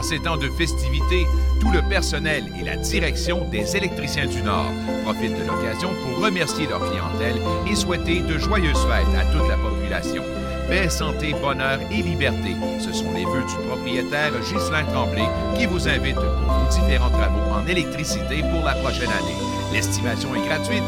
en 0.00 0.02
ces 0.02 0.18
temps 0.18 0.38
de 0.38 0.48
festivités, 0.48 1.26
tout 1.60 1.70
le 1.70 1.82
personnel 1.82 2.44
et 2.58 2.64
la 2.64 2.76
direction 2.76 3.44
des 3.50 3.76
électriciens 3.76 4.26
du 4.26 4.42
Nord 4.42 4.72
profitent 5.04 5.36
de 5.36 5.46
l'occasion 5.46 5.90
pour 6.02 6.24
remercier 6.24 6.66
leur 6.66 6.80
clientèle 6.80 7.36
et 7.70 7.74
souhaiter 7.74 8.20
de 8.22 8.38
joyeuses 8.38 8.86
fêtes 8.86 9.14
à 9.14 9.26
toute 9.26 9.46
la 9.46 9.56
population. 9.56 10.22
Paix, 10.70 10.88
santé, 10.88 11.34
bonheur 11.34 11.80
et 11.90 12.02
liberté, 12.02 12.56
ce 12.78 12.94
sont 12.94 13.12
les 13.12 13.26
vœux 13.26 13.44
du 13.44 13.68
propriétaire 13.68 14.32
Ghislain 14.40 14.84
Tremblay 14.90 15.28
qui 15.58 15.66
vous 15.66 15.86
invite 15.86 16.14
pour 16.14 16.22
vos 16.24 16.70
différents 16.70 17.10
travaux 17.10 17.52
en 17.52 17.66
électricité 17.66 18.42
pour 18.50 18.64
la 18.64 18.76
prochaine 18.76 19.10
année. 19.10 19.36
L'estimation 19.70 20.34
est 20.34 20.46
gratuite. 20.48 20.82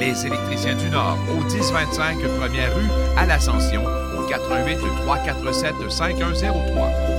Les 0.00 0.26
électriciens 0.26 0.74
du 0.74 0.90
Nord, 0.90 1.16
au 1.30 1.44
1025 1.44 2.18
Première 2.36 2.74
rue, 2.74 2.90
à 3.16 3.26
l'Ascension, 3.26 3.84
au 4.18 4.26
88 4.28 4.76
347 5.04 5.74
5103. 5.88 7.15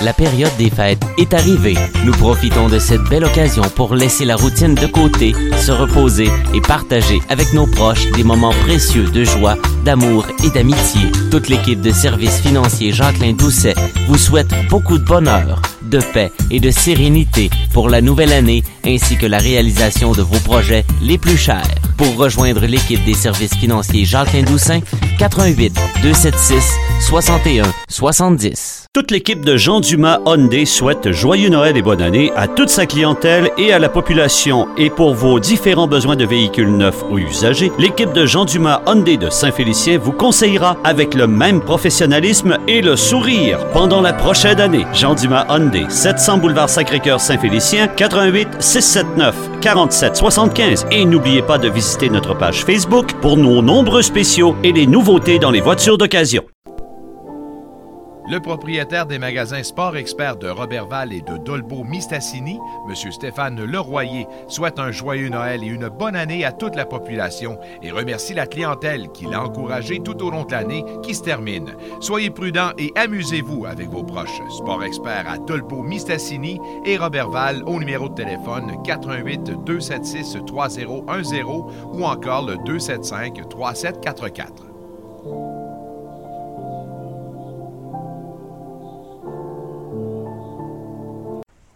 La 0.00 0.12
période 0.12 0.50
des 0.58 0.70
fêtes 0.70 1.02
est 1.18 1.32
arrivée. 1.34 1.76
Nous 2.04 2.12
profitons 2.12 2.68
de 2.68 2.78
cette 2.78 3.04
belle 3.04 3.24
occasion 3.24 3.62
pour 3.74 3.94
laisser 3.94 4.24
la 4.24 4.36
routine 4.36 4.74
de 4.74 4.86
côté, 4.86 5.34
se 5.56 5.70
reposer 5.70 6.28
et 6.52 6.60
partager 6.60 7.20
avec 7.28 7.52
nos 7.52 7.66
proches 7.66 8.10
des 8.12 8.24
moments 8.24 8.52
précieux 8.64 9.04
de 9.04 9.24
joie, 9.24 9.56
d'amour 9.84 10.26
et 10.44 10.50
d'amitié. 10.50 11.00
Toute 11.30 11.48
l'équipe 11.48 11.80
de 11.80 11.92
services 11.92 12.40
financiers 12.40 12.92
Jacqueline 12.92 13.36
Doucet 13.36 13.74
vous 14.08 14.18
souhaite 14.18 14.52
beaucoup 14.68 14.98
de 14.98 15.04
bonheur, 15.04 15.62
de 15.82 16.00
paix 16.12 16.32
et 16.50 16.60
de 16.60 16.70
sérénité 16.70 17.48
pour 17.72 17.88
la 17.88 18.00
nouvelle 18.00 18.32
année 18.32 18.62
ainsi 18.86 19.16
que 19.16 19.26
la 19.26 19.38
réalisation 19.38 20.12
de 20.12 20.22
vos 20.22 20.38
projets 20.40 20.84
les 21.02 21.18
plus 21.18 21.36
chers. 21.36 21.68
Pour 21.96 22.16
rejoindre 22.16 22.66
l'équipe 22.66 23.04
des 23.04 23.14
services 23.14 23.54
financiers 23.54 24.04
Jacques 24.04 24.34
Indoussin, 24.34 24.80
88 25.18 25.74
276 26.02 26.62
61 27.00 27.64
70. 27.88 28.86
Toute 28.92 29.10
l'équipe 29.10 29.44
de 29.44 29.56
Jean 29.56 29.80
Dumas 29.80 30.20
Hyundai 30.24 30.64
souhaite 30.66 31.10
joyeux 31.10 31.48
Noël 31.48 31.76
et 31.76 31.82
bonne 31.82 32.00
année 32.00 32.30
à 32.36 32.46
toute 32.46 32.68
sa 32.68 32.86
clientèle 32.86 33.50
et 33.58 33.72
à 33.72 33.78
la 33.78 33.88
population. 33.88 34.68
Et 34.76 34.88
pour 34.88 35.14
vos 35.14 35.40
différents 35.40 35.88
besoins 35.88 36.16
de 36.16 36.24
véhicules 36.24 36.70
neufs 36.70 37.02
ou 37.10 37.18
usagés, 37.18 37.72
l'équipe 37.78 38.12
de 38.12 38.24
Jean 38.24 38.44
Dumas 38.44 38.82
Hyundai 38.86 39.16
de 39.16 39.30
Saint-Félicien 39.30 39.98
vous 39.98 40.12
conseillera 40.12 40.76
avec 40.84 41.14
le 41.14 41.26
même 41.26 41.60
professionnalisme 41.60 42.56
et 42.68 42.82
le 42.82 42.96
sourire 42.96 43.66
pendant 43.72 44.00
la 44.00 44.12
prochaine 44.12 44.60
année. 44.60 44.86
Jean 44.92 45.14
Dumas 45.14 45.46
Hyundai, 45.48 45.86
700 45.88 46.38
boulevard 46.38 46.70
Sacré-Cœur 46.70 47.20
Saint-Félicien, 47.20 47.88
88 47.88 48.48
679 48.80 49.60
47 49.60 50.16
75. 50.16 50.86
Et 50.90 51.04
n'oubliez 51.04 51.42
pas 51.42 51.58
de 51.58 51.68
visiter 51.68 52.10
notre 52.10 52.36
page 52.36 52.64
Facebook 52.64 53.12
pour 53.20 53.36
nos 53.36 53.62
nombreux 53.62 54.02
spéciaux 54.02 54.56
et 54.64 54.72
les 54.72 54.86
nouveautés 54.86 55.38
dans 55.38 55.50
les 55.50 55.60
voitures 55.60 55.98
d'occasion. 55.98 56.44
Le 58.26 58.40
propriétaire 58.40 59.04
des 59.04 59.18
magasins 59.18 59.62
Sport 59.62 59.98
Expert 59.98 60.36
de 60.36 60.48
Robertval 60.48 61.12
et 61.12 61.20
de 61.20 61.36
Dolbeau-Mistassini, 61.36 62.58
M. 62.88 63.12
Stéphane 63.12 63.62
Leroyer, 63.62 64.26
souhaite 64.48 64.78
un 64.78 64.90
joyeux 64.90 65.28
Noël 65.28 65.62
et 65.62 65.66
une 65.66 65.90
bonne 65.90 66.16
année 66.16 66.42
à 66.42 66.52
toute 66.52 66.74
la 66.74 66.86
population 66.86 67.58
et 67.82 67.90
remercie 67.90 68.32
la 68.32 68.46
clientèle 68.46 69.10
qui 69.12 69.26
l'a 69.26 69.42
encouragé 69.42 70.00
tout 70.00 70.22
au 70.24 70.30
long 70.30 70.44
de 70.44 70.52
l'année 70.52 70.86
qui 71.02 71.14
se 71.14 71.22
termine. 71.22 71.74
Soyez 72.00 72.30
prudents 72.30 72.72
et 72.78 72.92
amusez-vous 72.96 73.66
avec 73.66 73.90
vos 73.90 74.04
proches. 74.04 74.40
Sport 74.56 74.84
Expert 74.84 75.28
à 75.28 75.36
Dolbeau-Mistassini 75.36 76.58
et 76.86 76.96
Robertval 76.96 77.62
au 77.66 77.78
numéro 77.78 78.08
de 78.08 78.14
téléphone 78.14 78.82
88 78.84 79.64
276 79.66 80.38
3010 80.46 81.42
ou 81.92 82.04
encore 82.04 82.46
le 82.46 82.56
275 82.64 83.48
3744. 83.50 84.73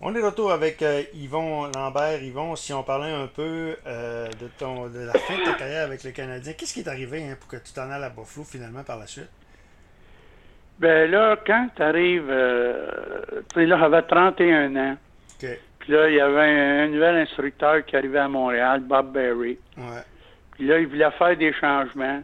On 0.01 0.15
est 0.15 0.21
de 0.21 0.27
retour 0.27 0.53
avec 0.53 0.81
euh, 0.83 1.03
Yvon 1.13 1.73
Lambert. 1.75 2.23
Yvon, 2.23 2.55
si 2.55 2.73
on 2.73 2.85
parlait 2.85 3.11
un 3.13 3.27
peu 3.27 3.75
euh, 3.85 4.29
de, 4.41 4.47
ton, 4.57 4.87
de 4.87 5.01
la 5.01 5.13
fin 5.15 5.37
de 5.37 5.45
ta 5.45 5.55
carrière 5.55 5.85
avec 5.85 6.05
le 6.05 6.13
Canadien, 6.13 6.53
qu'est-ce 6.53 6.73
qui 6.73 6.81
est 6.81 6.89
arrivé 6.89 7.25
hein, 7.25 7.37
pour 7.39 7.49
que 7.49 7.57
tu 7.57 7.73
t'en 7.73 7.91
ailles 7.91 8.05
à 8.05 8.09
Buffalo 8.09 8.45
finalement 8.45 8.85
par 8.85 8.97
la 8.97 9.09
suite? 9.09 9.31
Ben 10.79 11.11
là, 11.11 11.37
quand 11.45 11.69
tu 11.75 11.83
arrives, 11.83 12.31
euh, 12.31 12.87
tu 13.53 13.61
sais, 13.61 13.67
là, 13.67 13.77
j'avais 13.77 14.03
31 14.03 14.77
ans. 14.77 14.97
OK. 15.43 15.49
Puis 15.81 15.93
là, 15.93 16.09
il 16.09 16.15
y 16.15 16.21
avait 16.21 16.43
un, 16.43 16.85
un 16.85 16.89
nouvel 16.89 17.17
instructeur 17.17 17.85
qui 17.85 17.97
arrivait 17.97 18.21
à 18.21 18.29
Montréal, 18.29 18.81
Bob 18.81 19.13
Berry. 19.13 19.59
Ouais. 19.77 20.05
Puis 20.53 20.69
là, 20.69 20.79
il 20.79 20.87
voulait 20.87 21.11
faire 21.19 21.37
des 21.37 21.53
changements. 21.55 22.23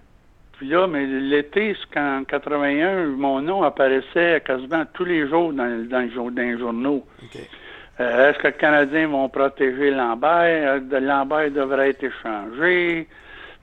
Puis 0.52 0.68
là, 0.68 0.86
mais 0.86 1.06
l'été, 1.06 1.76
c'est 1.80 1.92
qu'en 1.92 2.22
81, 2.22 3.06
mon 3.06 3.40
nom 3.40 3.64
apparaissait 3.64 4.40
quasiment 4.46 4.84
tous 4.92 5.04
les 5.04 5.28
jours 5.28 5.52
dans, 5.52 5.88
dans, 5.88 6.08
dans 6.30 6.42
les 6.42 6.56
journaux. 6.56 7.04
OK. 7.20 7.40
Euh, 8.00 8.30
Est-ce 8.30 8.38
que 8.38 8.48
les 8.48 8.52
Canadiens 8.54 9.08
vont 9.08 9.28
protéger 9.28 9.90
Lambert? 9.90 10.80
Euh, 10.92 11.00
Lambert 11.00 11.50
devrait 11.50 11.90
être 11.90 12.02
échangé. 12.02 13.06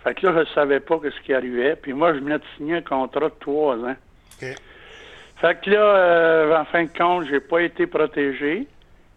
Fait 0.04 0.16
que 0.16 0.26
là, 0.26 0.34
je 0.34 0.40
ne 0.40 0.46
savais 0.46 0.80
pas 0.80 1.00
ce 1.04 1.22
qui 1.26 1.34
arrivait. 1.34 1.76
Puis 1.76 1.94
moi, 1.94 2.14
je 2.14 2.20
venais 2.20 2.38
de 2.38 2.44
signer 2.58 2.78
un 2.78 2.82
contrat 2.82 3.30
de 3.30 3.34
trois 3.40 3.76
ans. 3.76 3.96
Fait 4.40 5.60
que 5.62 5.70
là, 5.70 5.80
euh, 5.80 6.58
en 6.58 6.66
fin 6.66 6.84
de 6.84 6.90
compte, 6.98 7.26
j'ai 7.30 7.40
pas 7.40 7.62
été 7.62 7.88
protégé, 7.88 8.68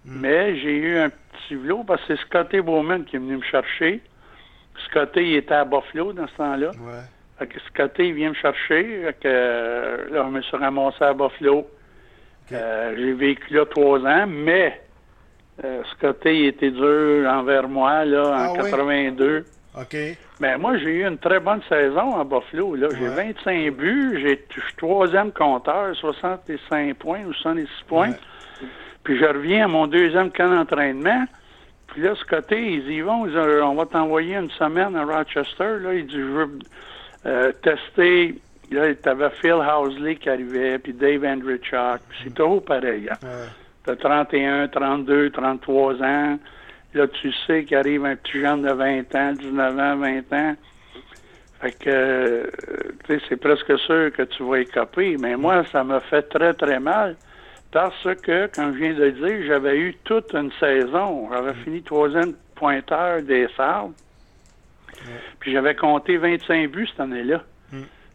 mais 0.05 0.57
j'ai 0.57 0.77
eu 0.77 0.99
un 0.99 1.11
petit 1.11 1.55
vlot 1.55 1.85
parce 1.87 2.03
que 2.05 2.17
c'est 2.17 2.23
Scotty 2.23 2.61
Bowman 2.61 3.05
qui 3.05 3.17
est 3.17 3.19
venu 3.19 3.37
me 3.37 3.43
chercher. 3.43 4.01
Scotty, 4.87 5.21
il 5.21 5.37
était 5.37 5.55
à 5.55 5.65
Buffalo 5.65 6.13
dans 6.13 6.27
ce 6.27 6.37
temps-là. 6.37 6.69
Ouais. 6.71 7.03
Fait 7.39 7.47
que 7.47 7.61
Scotty, 7.69 8.09
il 8.09 8.15
vient 8.15 8.31
me 8.31 8.35
chercher. 8.35 9.03
Fait 9.05 9.13
que 9.21 9.27
euh, 9.27 9.97
là, 10.11 10.25
je 10.27 10.31
me 10.31 10.43
suis 10.43 10.57
ramassé 10.57 11.03
à 11.05 11.13
Buffalo. 11.13 11.69
Euh, 12.53 12.95
j'ai 12.97 13.13
vécu 13.13 13.55
là 13.55 13.65
trois 13.67 14.01
ans, 14.01 14.27
mais 14.27 14.81
euh, 15.63 15.83
Scotty, 15.93 16.47
était 16.47 16.71
dur 16.71 17.29
envers 17.31 17.69
moi, 17.69 18.05
là, 18.05 18.23
en 18.29 18.33
Ah 18.33 18.63
oui? 18.63 18.71
82. 18.71 19.45
OK. 19.81 19.97
Mais 20.41 20.57
moi, 20.59 20.77
j'ai 20.79 21.01
eu 21.01 21.07
une 21.07 21.19
très 21.19 21.39
bonne 21.41 21.61
saison 21.69 22.17
à 22.19 22.25
Buffalo. 22.25 22.75
Là. 22.77 22.89
J'ai 22.99 23.09
Ouais. 23.09 23.33
25 23.35 23.71
buts, 23.75 24.19
j'ai 24.23 24.45
je 24.55 24.61
suis 24.61 24.75
troisième 24.77 25.31
compteur, 25.33 25.95
65 25.97 26.95
points 26.97 27.25
ou 27.27 27.33
66 27.33 27.69
points. 27.87 28.11
Ouais. 28.11 28.69
Puis 29.05 29.19
je 29.19 29.25
reviens 29.25 29.65
à 29.67 29.69
mon 29.69 29.87
deuxième 29.87 30.31
camp 30.31 30.49
d'entraînement. 30.49 31.25
Puis 31.89 32.03
là, 32.03 32.15
ce 32.17 32.25
côté, 32.25 32.61
ils 32.75 32.91
y 32.91 33.01
vont, 33.03 33.27
ils 33.27 33.33
disent, 33.33 33.41
on 33.63 33.75
va 33.75 33.87
t'envoyer 33.87 34.37
une 34.37 34.51
semaine 34.53 34.97
à 34.97 35.05
Rochester. 35.05 35.79
Là, 35.81 35.95
il 35.95 36.07
dit, 36.07 36.15
je 36.17 36.21
veux 36.23 36.59
euh, 37.27 37.53
tester. 37.63 38.35
Là, 38.71 38.95
tu 38.95 39.09
avais 39.09 39.31
Phil 39.41 39.53
Housley 39.55 40.17
qui 40.17 40.29
arrivait, 40.31 40.79
puis 40.79 40.93
Dave 40.95 41.25
Andrichuk. 41.25 42.01
Puis 42.09 42.19
c'est 42.25 42.35
toujours 42.35 42.65
pareil. 42.65 43.09
Hein. 43.11 43.17
Ouais. 43.23 43.49
T'as 43.85 43.97
31, 43.97 44.69
32, 44.69 45.31
33 45.31 46.03
ans. 46.03 46.39
Là, 46.95 47.09
tu 47.09 47.33
sais 47.47 47.65
qu'arrive 47.65 48.05
un 48.05 48.17
petit 48.17 48.41
jeune 48.41 48.63
de 48.63 48.73
20 48.73 49.15
ans, 49.15 49.33
19 49.33 49.79
ans, 49.79 49.97
20 49.97 50.33
ans. 50.33 50.57
Fait 51.61 51.73
que, 51.73 51.91
euh, 51.91 52.47
tu 53.05 53.19
sais, 53.19 53.25
c'est 53.29 53.37
presque 53.37 53.79
sûr 53.81 54.13
que 54.13 54.23
tu 54.23 54.43
vas 54.43 54.61
écoper. 54.61 55.17
Mais 55.19 55.37
moi, 55.37 55.65
ça 55.73 55.85
m'a 55.85 56.01
fait 56.01 56.23
très, 56.23 56.55
très 56.55 56.81
mal. 56.81 57.17
Parce 57.73 58.09
que, 58.23 58.47
comme 58.55 58.73
je 58.75 58.79
viens 58.79 58.95
de 58.95 59.05
le 59.05 59.13
dire, 59.13 59.47
j'avais 59.49 59.79
eu 59.79 59.95
toute 60.05 60.33
une 60.33 60.53
saison. 60.61 61.29
J'avais 61.33 61.55
fini 61.65 61.83
troisième 61.83 62.35
pointeur 62.55 63.23
des 63.23 63.49
Sables. 63.57 63.95
Puis 65.41 65.53
j'avais 65.53 65.75
compté 65.75 66.17
25 66.17 66.71
buts 66.71 66.87
cette 66.87 67.01
année-là. 67.01 67.43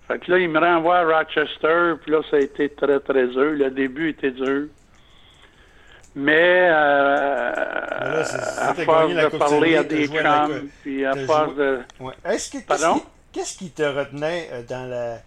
Fait 0.08 0.18
que 0.18 0.32
là, 0.32 0.40
il 0.40 0.50
me 0.50 0.60
renvoie 0.60 0.98
à 0.98 1.04
Rochester, 1.04 1.94
puis 2.02 2.12
là, 2.12 2.22
ça 2.32 2.38
a 2.38 2.40
été 2.40 2.70
très, 2.70 3.00
très 3.00 3.28
dur. 3.28 3.52
Le 3.52 3.70
début 3.70 4.10
était 4.10 4.32
dur. 4.32 4.68
Mais 6.22 6.68
euh, 6.70 7.52
là, 7.54 8.20
à 8.20 8.74
force 8.74 9.14
de 9.14 9.38
parler 9.38 9.76
à 9.78 9.84
des 9.84 10.08
chums, 10.08 10.70
puis 10.82 11.06
à 11.06 11.16
force 11.26 11.56
de... 11.56 11.80
Ouais. 12.00 12.14
Est-ce 12.26 12.50
que 12.52 12.58
qu'est-ce 12.58 12.66
Pardon? 12.84 13.00
qui, 13.00 13.06
qu'est-ce 13.32 13.58
qui 13.58 13.70
te 13.72 13.84
retenait 13.84 14.50
euh, 14.52 14.62
dans 14.68 14.90
la 14.90 15.18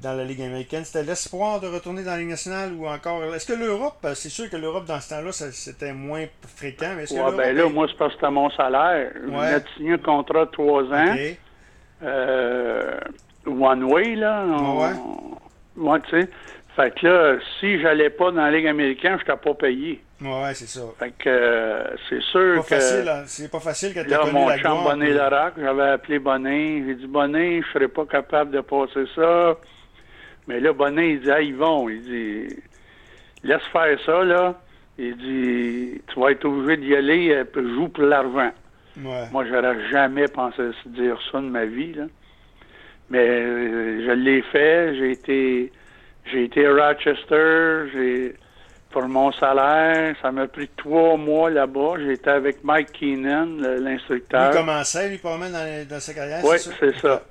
dans 0.00 0.12
la 0.16 0.22
Ligue 0.24 0.42
américaine? 0.42 0.84
C'était 0.84 1.02
l'espoir 1.04 1.60
de 1.60 1.66
retourner 1.66 2.04
dans 2.04 2.12
la 2.12 2.18
Ligue 2.18 2.28
nationale 2.28 2.72
ou 2.74 2.86
encore 2.86 3.22
Est-ce 3.34 3.46
que 3.46 3.52
l'Europe 3.58 3.96
euh, 4.04 4.14
C'est 4.14 4.28
sûr 4.28 4.48
que 4.48 4.56
l'Europe 4.56 4.84
dans 4.84 5.00
ce 5.00 5.08
temps-là 5.10 5.32
c'était 5.32 5.92
moins 5.92 6.26
fréquent, 6.56 6.92
mais 6.96 7.02
est-ce 7.04 7.14
Ouais, 7.14 7.36
ben 7.36 7.56
là, 7.56 7.64
est- 7.64 7.68
moi, 7.70 7.86
c'est 7.88 7.96
parce 7.98 8.12
que 8.14 8.20
c'était 8.20 8.30
mon 8.30 8.50
salaire. 8.50 9.10
Ouais. 9.26 9.30
venais 9.48 9.60
de 9.60 9.64
signer 9.76 9.92
un 9.94 9.98
contrat 9.98 10.44
de 10.44 10.50
trois 10.50 10.82
ans. 10.84 11.12
Ok. 11.14 11.36
euh, 12.04 13.00
one 13.46 13.84
way, 13.84 14.14
là. 14.14 14.44
on- 14.46 14.78
Ouais. 14.80 14.92
Ouais, 15.76 16.00
tu 16.08 16.10
sais. 16.20 16.28
Fait 16.76 16.94
que 16.94 17.06
là, 17.06 17.38
si 17.58 17.80
j'allais 17.80 18.10
pas 18.10 18.30
dans 18.30 18.42
la 18.42 18.50
Ligue 18.52 18.68
américaine, 18.68 19.16
je 19.18 19.30
n'étais 19.32 19.42
pas 19.42 19.54
payé. 19.54 20.00
Ouais, 20.20 20.52
c'est 20.54 20.66
ça. 20.66 20.80
Fait 20.98 21.12
que 21.16 21.28
euh, 21.28 21.84
c'est 22.08 22.20
sûr 22.22 22.56
Pas 22.56 22.62
que... 22.62 22.74
facile, 22.74 23.08
hein. 23.08 23.22
c'est 23.26 23.50
pas 23.50 23.60
facile 23.60 23.94
quand 23.94 24.02
t'as 24.08 24.24
Là, 24.24 24.32
mon 24.32 24.48
la 24.48 24.58
gloire. 24.58 24.82
Bonnet 24.82 25.10
Larac, 25.10 25.54
j'avais 25.56 25.90
appelé 25.90 26.18
Bonnet. 26.18 26.82
J'ai 26.86 26.94
dit, 26.96 27.06
Bonnet, 27.06 27.62
je 27.62 27.72
serais 27.72 27.88
pas 27.88 28.04
capable 28.04 28.50
de 28.50 28.60
passer 28.60 29.04
ça. 29.14 29.56
Mais 30.48 30.58
là, 30.58 30.72
Bonnet, 30.72 31.12
il 31.12 31.20
dit, 31.20 31.30
ah, 31.30 31.40
ils 31.40 31.54
vont. 31.54 31.88
Il 31.88 32.02
dit, 32.02 32.56
laisse 33.44 33.62
faire 33.72 33.96
ça, 34.04 34.24
là. 34.24 34.60
Il 34.98 35.16
dit, 35.16 36.02
tu 36.12 36.20
vas 36.20 36.32
être 36.32 36.44
obligé 36.44 36.76
d'y 36.78 36.96
aller, 36.96 37.30
euh, 37.30 37.44
joue 37.76 37.88
pour 37.88 38.04
l'argent. 38.04 38.50
Ouais. 39.00 39.28
Moi, 39.30 39.44
j'aurais 39.46 39.88
jamais 39.90 40.26
pensé 40.26 40.62
dire 40.86 41.16
ça 41.30 41.40
de 41.40 41.46
ma 41.46 41.64
vie, 41.64 41.94
là. 41.94 42.06
Mais 43.10 43.28
euh, 43.28 44.04
je 44.04 44.10
l'ai 44.10 44.42
fait. 44.42 44.96
J'ai 44.96 45.12
été, 45.12 45.72
j'ai 46.26 46.44
été 46.44 46.66
à 46.66 46.72
Rochester. 46.72 47.84
J'ai, 47.92 48.34
pour 48.90 49.06
mon 49.06 49.30
salaire, 49.32 50.14
ça 50.22 50.32
m'a 50.32 50.46
pris 50.46 50.68
trois 50.76 51.16
mois 51.16 51.50
là-bas. 51.50 51.94
J'étais 51.98 52.30
avec 52.30 52.64
Mike 52.64 52.92
Keenan, 52.92 53.46
l'instructeur. 53.80 54.52
commençait, 54.52 55.08
lui, 55.10 55.18
pas 55.18 55.36
mal 55.36 55.52
dans, 55.52 55.88
dans 55.88 56.00
sa 56.00 56.14
carrière, 56.14 56.44
Oui, 56.44 56.56
c'est 56.58 56.96
ça? 56.98 57.22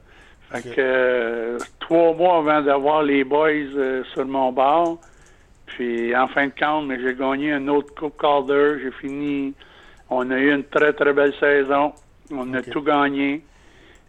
Fait 0.52 0.62
que 0.62 0.76
euh, 0.78 1.58
trois 1.80 2.14
mois 2.14 2.38
avant 2.38 2.62
d'avoir 2.62 3.04
les 3.04 3.24
boys 3.24 3.50
euh, 3.50 4.04
sur 4.14 4.26
mon 4.26 4.52
bord. 4.52 5.00
Puis 5.66 6.16
en 6.16 6.28
fin 6.30 6.48
de 6.48 6.54
compte, 6.58 6.90
j'ai 7.02 7.16
gagné 7.16 7.52
une 7.52 7.70
autre 7.70 7.94
Coupe 7.96 8.18
Calder. 8.20 8.78
J'ai 8.82 8.92
fini. 8.92 9.54
On 10.10 10.30
a 10.32 10.38
eu 10.38 10.54
une 10.54 10.64
très 10.64 10.94
très 10.94 11.12
belle 11.12 11.34
saison. 11.40 11.92
On 12.32 12.54
a 12.54 12.62
tout 12.62 12.82
gagné. 12.82 13.42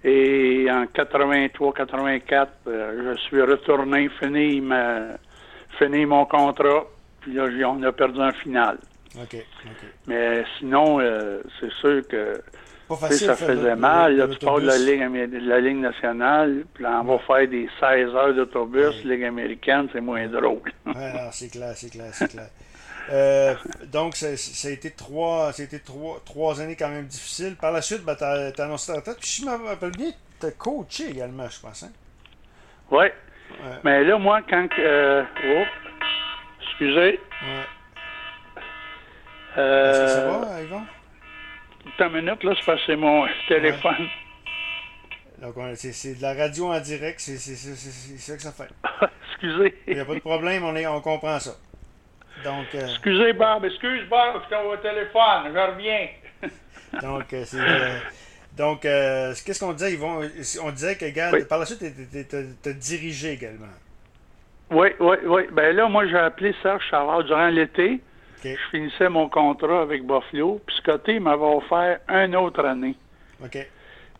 Et 0.04 0.68
en 0.70 0.84
83-84, 0.84 2.46
je 2.66 3.16
suis 3.26 3.42
retourné, 3.42 4.08
fini, 4.20 4.60
ma, 4.60 5.16
fini 5.76 6.06
mon 6.06 6.24
contrat. 6.24 6.84
Puis 7.20 7.34
là, 7.34 7.44
on 7.68 7.82
a 7.82 7.92
perdu 7.92 8.20
un 8.20 8.32
final. 8.32 8.78
OK, 9.16 9.34
OK. 9.34 9.88
Mais 10.06 10.44
sinon, 10.58 11.00
euh, 11.00 11.42
c'est 11.60 11.72
sûr 11.72 12.06
que 12.06 12.40
facile 12.96 13.26
ça 13.26 13.36
faisait 13.36 13.76
mal. 13.76 14.16
Là, 14.16 14.28
tu 14.28 14.38
pars 14.38 14.60
de 14.60 14.66
la 14.66 14.78
de 14.78 15.38
la 15.38 15.60
nationale, 15.72 16.64
puis 16.74 16.84
là, 16.84 17.00
on 17.02 17.16
va 17.16 17.18
faire 17.18 17.48
des 17.48 17.68
16 17.80 18.14
heures 18.14 18.34
d'autobus. 18.34 19.04
Ligue 19.04 19.24
américaine, 19.24 19.88
c'est 19.92 20.00
moins 20.00 20.26
drôle. 20.26 20.72
Ouais, 20.86 21.12
c'est 21.32 21.50
clair, 21.50 21.72
c'est 21.74 21.90
clair, 21.90 22.10
c'est 22.12 22.28
clair. 22.28 22.48
Euh, 23.10 23.54
donc, 23.90 24.16
ça, 24.16 24.26
a 24.28 24.70
été, 24.70 24.90
trois, 24.90 25.50
trois, 25.84 26.20
trois 26.24 26.60
années 26.60 26.76
quand 26.76 26.90
même 26.90 27.06
difficiles. 27.06 27.56
Par 27.56 27.72
la 27.72 27.80
suite, 27.80 28.04
ben, 28.04 28.14
tu 28.14 28.24
as, 28.24 28.52
annoncé 28.58 28.92
ta 28.92 28.98
retraite. 28.98 29.16
Puis, 29.18 29.28
si 29.28 29.42
je 29.42 29.46
me 29.46 29.66
rappelle 29.66 29.92
bien, 29.92 30.10
tu 30.38 30.46
as 30.46 30.50
coaché 30.50 31.08
également, 31.08 31.48
je 31.48 31.60
pense. 31.60 31.84
Hein? 31.84 31.90
Oui. 32.90 33.06
Mais 33.82 34.04
là, 34.04 34.18
moi, 34.18 34.42
quand. 34.48 34.68
Euh, 34.78 35.24
oh, 35.46 35.87
excusez. 36.70 37.20
Ouais. 37.42 37.64
Euh, 39.56 39.90
Est-ce 39.90 40.00
que 40.00 40.08
ça 40.08 40.28
va, 40.28 40.62
Yvon? 40.62 40.82
Une 41.98 42.08
minute, 42.12 42.44
là, 42.44 42.54
c'est 42.58 42.66
parce 42.66 42.84
que 42.86 42.92
mon 42.92 43.26
téléphone. 43.48 44.08
Donc, 45.40 45.54
c'est 45.74 46.18
de 46.18 46.22
la 46.22 46.34
radio 46.34 46.72
en 46.72 46.80
direct, 46.80 47.20
c'est 47.20 47.36
ça 47.38 48.36
que 48.36 48.42
ça 48.42 48.52
fait. 48.52 48.68
Excusez. 49.32 49.74
Il 49.86 49.94
n'y 49.94 50.00
a 50.00 50.04
pas 50.04 50.14
de 50.14 50.20
problème, 50.20 50.64
on, 50.64 50.74
est, 50.74 50.86
on 50.86 51.00
comprend 51.00 51.38
ça. 51.38 51.52
Donc, 52.44 52.66
euh, 52.74 52.86
Excusez, 52.86 53.32
Bob, 53.32 53.64
excuse, 53.64 54.08
Bob, 54.08 54.42
je 54.48 54.56
au 54.56 54.76
téléphone, 54.76 55.52
je 55.52 55.72
reviens. 55.72 56.08
donc, 57.02 57.32
euh, 57.32 57.44
c'est. 57.44 57.58
Euh, 57.58 57.98
donc, 58.56 58.80
qu'est-ce 58.82 59.60
qu'on 59.60 59.72
disait, 59.72 59.92
Yvon? 59.92 60.28
On 60.62 60.70
disait 60.70 60.96
que, 60.96 61.44
par 61.44 61.58
la 61.58 61.66
suite, 61.66 61.80
tu 61.80 62.68
as 62.68 62.72
dirigé 62.72 63.32
également. 63.32 63.66
Oui, 64.70 64.88
oui, 65.00 65.16
oui. 65.24 65.42
Ben 65.52 65.74
là, 65.74 65.88
moi, 65.88 66.06
j'ai 66.06 66.18
appelé 66.18 66.54
Serge 66.62 66.84
Chavard 66.90 67.24
durant 67.24 67.48
l'été. 67.48 68.00
Je 68.44 68.56
finissais 68.70 69.08
mon 69.08 69.28
contrat 69.28 69.82
avec 69.82 70.04
Buffalo. 70.04 70.60
Puis 70.66 70.76
Scotty 70.76 71.18
m'avait 71.18 71.42
offert 71.42 71.98
une 72.08 72.36
autre 72.36 72.64
année. 72.64 72.94
OK. 73.42 73.58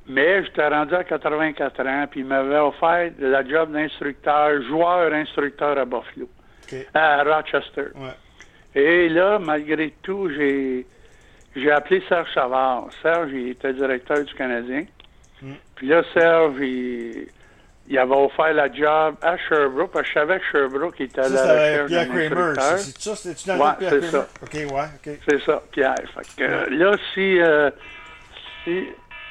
Mais 0.09 0.43
j'étais 0.45 0.67
rendu 0.67 0.95
à 0.95 1.05
84 1.05 1.87
ans, 1.87 2.07
puis 2.11 2.21
il 2.21 2.26
m'avait 2.26 2.59
offert 2.59 3.11
la 3.19 3.47
job 3.47 3.73
d'instructeur, 3.73 4.62
joueur-instructeur 4.62 5.76
à 5.76 5.85
Buffalo, 5.85 6.28
à 6.95 7.23
Rochester. 7.23 7.88
Et 8.75 9.09
là, 9.11 9.38
malgré 9.38 9.93
tout, 10.02 10.31
j'ai 10.31 10.87
j'ai 11.57 11.71
appelé 11.71 12.02
Serge 12.09 12.33
Savard. 12.33 12.88
Serge, 13.02 13.31
il 13.33 13.49
était 13.49 13.73
directeur 13.73 14.23
du 14.25 14.33
Canadien. 14.35 14.85
Hmm. 15.43 15.55
Puis 15.75 15.88
là, 15.88 16.02
Serge, 16.14 16.57
il, 16.61 17.28
il, 17.88 17.99
avait 17.99 18.14
offert 18.14 18.52
la 18.52 18.73
job 18.73 19.16
à 19.23 19.37
Sherbrooke, 19.37 19.92
parce 19.92 20.04
que 20.04 20.09
je 20.09 20.14
savais 20.14 20.38
que 20.38 20.45
Sherbrooke 20.52 21.00
était 21.00 21.21
à 21.21 21.28
la 21.28 21.42
recherche 21.42 21.87
Pierre 21.88 22.09
Kramer. 22.09 22.52
C'est 22.78 23.02
ça? 23.02 23.16
C'était-tu 23.16 23.49
dans 23.49 23.59
ouais, 23.59 23.73
c'est 23.80 24.04
ça. 24.04 24.28
OK, 24.42 24.54
ouais, 24.54 24.66
OK. 24.66 25.18
C'est 25.28 25.42
ça, 25.45 25.62
Pierre. 25.71 25.95
Fait 26.14 26.37
que, 26.37 26.75
là, 26.75 26.97
si... 27.14 27.40
Euh, 27.40 27.71
si 28.64 28.87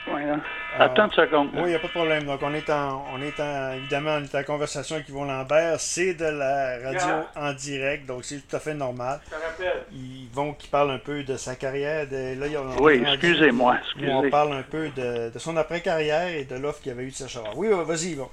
oui, 0.10 0.22
hein. 0.24 0.40
Euh, 0.80 0.84
Attends 0.84 1.06
une 1.06 1.12
seconde. 1.12 1.50
Oui, 1.56 1.64
il 1.66 1.70
n'y 1.70 1.76
a 1.76 1.80
pas 1.80 1.88
de 1.88 1.92
problème. 1.92 2.24
Donc, 2.24 2.40
on 2.42 2.54
est 2.54 2.70
en, 2.70 3.04
on 3.14 3.22
est 3.22 3.40
en, 3.40 3.74
évidemment, 3.74 4.18
on 4.20 4.24
est 4.24 4.36
en 4.36 4.44
conversation 4.44 4.96
avec 4.96 5.10
Yvon 5.10 5.26
Lambert. 5.26 5.80
C'est 5.80 6.14
de 6.14 6.26
la 6.26 6.78
radio 6.84 7.26
en 7.36 7.54
direct, 7.54 8.06
donc 8.06 8.24
c'est 8.24 8.48
tout 8.48 8.56
à 8.56 8.60
fait 8.60 8.74
normal. 8.74 9.20
Je 9.26 9.36
te 9.36 9.42
rappelle. 9.42 9.84
Yvon 9.92 10.54
qui 10.54 10.68
parle 10.68 10.92
un 10.92 11.00
peu 11.00 11.24
de 11.24 11.36
sa 11.36 11.56
carrière. 11.56 12.08
De, 12.08 12.40
là, 12.40 12.48
oui, 12.80 13.04
excusez-moi. 13.06 13.78
Excusez. 13.84 14.12
On 14.12 14.30
parle 14.30 14.54
un 14.54 14.64
peu 14.64 14.90
de, 14.90 15.30
de 15.30 15.40
son 15.40 15.58
après-carrière 15.58 16.28
et 16.28 16.46
de 16.46 16.56
l'offre 16.56 16.82
qu'il 16.82 16.92
avait 16.92 17.04
eu 17.04 17.12
de 17.12 17.16
sa 17.16 17.28
chambre. 17.28 17.54
Oui, 17.56 17.68
vas-y, 17.70 18.12
Yvon. 18.12 18.30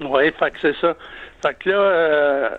Oui, 0.00 0.32
fait 0.38 0.50
que 0.50 0.58
c'est 0.60 0.76
ça. 0.76 0.96
Fait 1.42 1.54
que 1.58 1.70
là, 1.70 1.76
euh, 1.76 2.50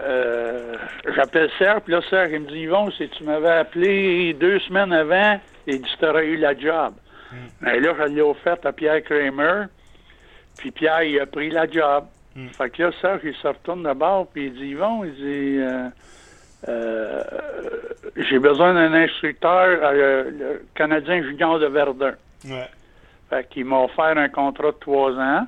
euh, 0.00 0.76
j'appelle 1.14 1.50
Serge, 1.58 1.80
puis 1.82 1.92
là, 1.92 2.00
Serge, 2.10 2.30
il 2.32 2.40
me 2.40 2.48
dit 2.48 2.60
Yvon, 2.60 2.90
si 2.90 3.08
tu 3.08 3.24
m'avais 3.24 3.48
appelé 3.50 4.34
deux 4.34 4.58
semaines 4.60 4.92
avant, 4.92 5.40
il 5.66 5.80
dit 5.80 5.96
tu 5.98 6.06
aurais 6.06 6.26
eu 6.26 6.36
la 6.36 6.56
job. 6.56 6.94
Mm. 7.32 7.36
Mais 7.60 7.80
là, 7.80 7.94
je 7.98 8.04
l'ai 8.04 8.22
offerte 8.22 8.66
à 8.66 8.72
Pierre 8.72 9.02
Kramer. 9.02 9.64
Puis 10.58 10.70
Pierre, 10.70 11.02
il 11.02 11.20
a 11.20 11.26
pris 11.26 11.50
la 11.50 11.68
job. 11.68 12.04
Mm. 12.34 12.48
Fait 12.48 12.70
que 12.70 12.82
là, 12.82 12.90
Serge, 13.00 13.20
il 13.24 13.34
se 13.34 13.48
retourne 13.48 13.82
de 13.82 13.92
bord, 13.92 14.26
puis 14.28 14.46
il 14.46 14.52
dit 14.54 14.66
Yvon, 14.68 15.04
il 15.04 15.14
dit 15.14 15.58
euh, 15.58 15.88
euh, 16.68 17.22
J'ai 18.16 18.38
besoin 18.38 18.74
d'un 18.74 18.92
instructeur, 18.92 19.78
euh, 19.82 20.30
le 20.30 20.66
Canadien 20.74 21.22
junior 21.22 21.58
de 21.58 21.66
Verdun. 21.66 22.14
Ouais. 22.44 22.68
Fait 23.30 23.48
qu'il 23.48 23.64
m'a 23.64 23.80
offert 23.80 24.16
un 24.16 24.28
contrat 24.28 24.72
de 24.72 24.76
trois 24.78 25.12
ans. 25.12 25.46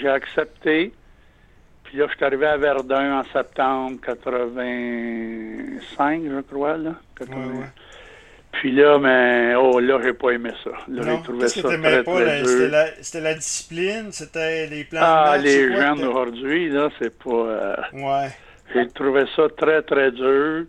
J'ai 0.00 0.08
accepté. 0.08 0.92
Puis 1.84 1.98
là, 1.98 2.06
je 2.08 2.14
suis 2.14 2.24
arrivé 2.24 2.46
à 2.46 2.56
Verdun 2.56 3.20
en 3.20 3.24
septembre 3.32 4.00
85, 4.04 6.22
je 6.24 6.40
crois, 6.42 6.76
là. 6.76 6.94
Puis 8.52 8.72
là, 8.72 8.98
mais 8.98 9.54
oh 9.56 9.80
là, 9.80 9.98
j'ai 10.02 10.12
pas 10.12 10.30
aimé 10.30 10.50
ça. 10.62 10.70
Là, 10.88 11.02
j'ai 11.02 11.22
trouvé 11.22 11.48
ça 11.48 11.62
très, 11.62 12.02
pas, 12.02 12.12
très 12.12 12.42
dur. 12.42 12.70
C'était 13.00 13.20
la, 13.20 13.34
discipline, 13.34 14.12
c'était 14.12 14.66
les 14.66 14.84
plans 14.84 15.00
Ah, 15.02 15.38
les 15.38 15.74
jeunes 15.74 16.04
aujourd'hui, 16.04 16.68
là, 16.68 16.90
c'est 16.98 17.18
pas... 17.18 17.30
Euh, 17.30 17.76
ouais. 17.92 18.28
J'ai 18.74 18.86
trouvé 18.88 19.24
ça 19.34 19.44
très, 19.56 19.80
très 19.82 20.12
dur. 20.12 20.66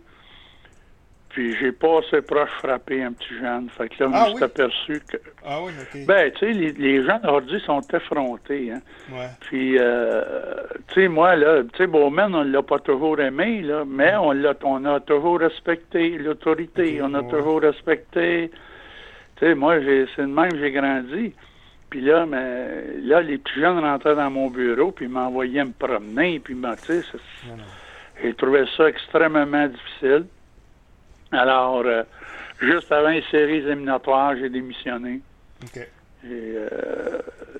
Puis 1.32 1.56
j'ai 1.56 1.72
pas 1.72 2.00
assez 2.00 2.20
proche 2.20 2.50
frappé 2.58 3.02
un 3.02 3.12
petit 3.12 3.38
jeune. 3.40 3.70
Fait 3.70 3.88
que 3.88 4.04
là, 4.04 4.10
je 4.10 4.16
ah 4.16 4.28
me 4.28 4.34
suis 4.34 4.44
aperçu 4.44 5.00
que. 5.10 5.16
Ah 5.46 5.60
oui, 5.62 5.72
OK. 5.80 6.06
Ben, 6.06 6.30
tu 6.32 6.38
sais, 6.40 6.52
les, 6.52 6.72
les 6.72 7.04
gens 7.04 7.18
aujourd'hui 7.24 7.58
sont 7.64 7.80
effrontés. 7.80 8.70
Hein. 8.70 8.82
Ouais. 9.10 9.28
Puis, 9.40 9.78
euh, 9.78 10.22
tu 10.88 10.94
sais, 10.94 11.08
moi, 11.08 11.34
là, 11.36 11.62
tu 11.62 11.78
sais, 11.78 11.86
Bowman, 11.86 12.34
on 12.34 12.42
l'a 12.42 12.62
pas 12.62 12.78
toujours 12.80 13.18
aimé, 13.18 13.62
là, 13.62 13.84
mais 13.86 14.14
on, 14.16 14.32
l'a, 14.32 14.52
on 14.62 14.84
a 14.84 15.00
toujours 15.00 15.40
respecté 15.40 16.18
l'autorité. 16.18 17.00
on 17.02 17.14
a 17.14 17.22
toujours 17.22 17.62
respecté. 17.62 18.50
Tu 19.36 19.46
sais, 19.46 19.54
moi, 19.54 19.80
j'ai, 19.80 20.06
c'est 20.14 20.22
de 20.22 20.26
même 20.26 20.52
que 20.52 20.58
j'ai 20.58 20.72
grandi. 20.72 21.34
Puis 21.88 22.02
là, 22.02 22.26
mais, 22.26 22.98
là, 23.04 23.22
les 23.22 23.38
petits 23.38 23.58
jeunes 23.58 23.78
rentraient 23.78 24.16
dans 24.16 24.30
mon 24.30 24.50
bureau, 24.50 24.92
puis 24.92 25.08
m'envoyaient 25.08 25.64
me 25.64 25.72
promener, 25.72 26.40
puis, 26.40 26.54
tu 26.54 26.92
sais, 27.02 27.18
j'ai 28.22 28.34
trouvé 28.34 28.64
ça 28.76 28.86
extrêmement 28.86 29.66
difficile. 29.66 30.26
Alors, 31.32 31.82
euh, 31.86 32.02
juste 32.60 32.92
avant 32.92 33.08
les 33.08 33.24
séries 33.30 33.58
éliminatoires, 33.58 34.36
j'ai 34.36 34.50
démissionné. 34.50 35.20
OK. 35.62 35.88
Euh, 36.24 36.68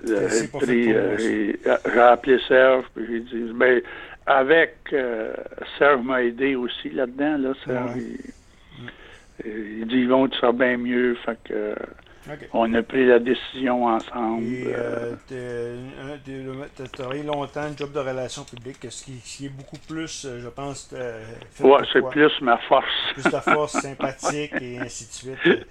euh, 0.08 1.16
j'ai 1.18 2.00
appelé 2.00 2.38
Serge, 2.46 2.85
puis 2.94 3.06
j'ai 3.08 3.20
dit, 3.20 3.52
ben, 3.54 3.80
avec 4.26 4.76
Serge 5.78 6.02
m'a 6.02 6.22
aidé 6.22 6.54
aussi 6.54 6.90
là-dedans, 6.90 7.38
là, 7.38 7.52
Serge, 7.64 7.96
il, 7.96 9.80
il, 9.80 9.87
dit, 9.88 10.02
Yvon, 10.02 10.28
tu 10.28 10.38
seras 10.38 10.52
bien 10.52 10.76
mieux, 10.76 11.16
fait 11.24 11.38
que 11.44 11.74
on 12.52 12.72
a 12.74 12.82
pris 12.82 13.06
la 13.06 13.18
décision 13.18 13.85
ensemble. 13.87 14.44
Euh, 14.66 15.14
euh, 15.32 16.16
tu 16.24 16.82
as 16.82 16.87
travaillé 16.88 17.22
longtemps 17.22 17.62
un 17.62 17.76
job 17.76 17.92
de 17.92 17.98
relations 17.98 18.44
publiques, 18.44 18.87
ce 18.88 19.04
qui, 19.04 19.46
est 19.46 19.48
beaucoup 19.48 19.78
plus, 19.88 20.24
euh, 20.24 20.40
je 20.40 20.48
pense. 20.48 20.94
Oui, 21.61 21.80
c'est 21.92 22.08
plus 22.11 22.32
ma 22.40 22.58
force. 22.58 22.87
Plus 23.14 23.22
ta 23.24 23.40
force 23.40 23.72
sympathique 23.80 24.52
et 24.61 24.78
ainsi 24.78 25.06
de 25.06 25.37
suite. 25.37 25.66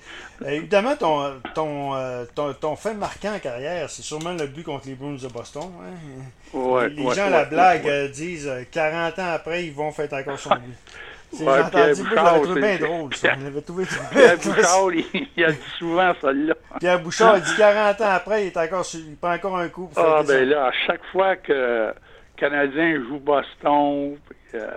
évidemment, 0.45 0.95
ton, 0.95 1.39
ton, 1.55 2.53
ton, 2.59 2.75
fait 2.75 2.93
marquant 2.93 3.35
en 3.35 3.39
carrière, 3.39 3.89
c'est 3.89 4.03
sûrement 4.03 4.33
le 4.33 4.47
but 4.47 4.63
contre 4.63 4.87
les 4.87 4.95
Bruins 4.95 5.17
de 5.21 5.27
Boston. 5.27 5.71
Hein? 5.81 6.89
les 6.89 7.03
gens 7.13 7.27
à 7.27 7.29
la 7.29 7.45
blague 7.45 8.11
disent 8.11 8.51
40 8.71 9.19
ans 9.19 9.31
après, 9.33 9.65
ils 9.65 9.73
vont 9.73 9.91
faire 9.91 10.11
encore 10.13 10.39
son 10.39 10.49
but. 10.49 10.75
C'est 11.33 11.45
ouais, 11.45 11.69
Pierre 11.71 11.95
Bouchard, 11.95 12.41
trouvé 12.41 12.61
bien 12.61 12.77
drôle, 12.77 13.13
ça. 13.15 13.29
Pierre, 13.29 13.63
trouvé... 13.63 13.85
Pierre 14.11 14.37
Bouchard, 14.43 14.93
il, 14.93 15.27
il, 15.37 15.43
a 15.45 15.51
dit 15.51 15.57
souvent 15.77 16.13
ça 16.19 16.33
là. 16.33 16.53
Pierre 16.79 17.01
Bouchard, 17.01 17.37
il 17.37 17.43
dit 17.43 17.55
40 17.57 18.01
ans 18.01 18.05
après, 18.09 18.43
il, 18.43 18.47
est 18.47 18.57
encore, 18.57 18.85
il 18.93 19.15
prend 19.15 19.33
encore 19.33 19.57
un 19.57 19.69
coup. 19.69 19.89
ah, 19.95 20.23
ben 20.27 20.49
là, 20.49 20.65
à 20.65 20.71
chaque 20.85 21.03
fois 21.11 21.37
que 21.37 21.53
le 21.53 21.93
Canadien 22.35 23.01
joue 23.07 23.19
Boston, 23.19 24.17
euh, 24.55 24.67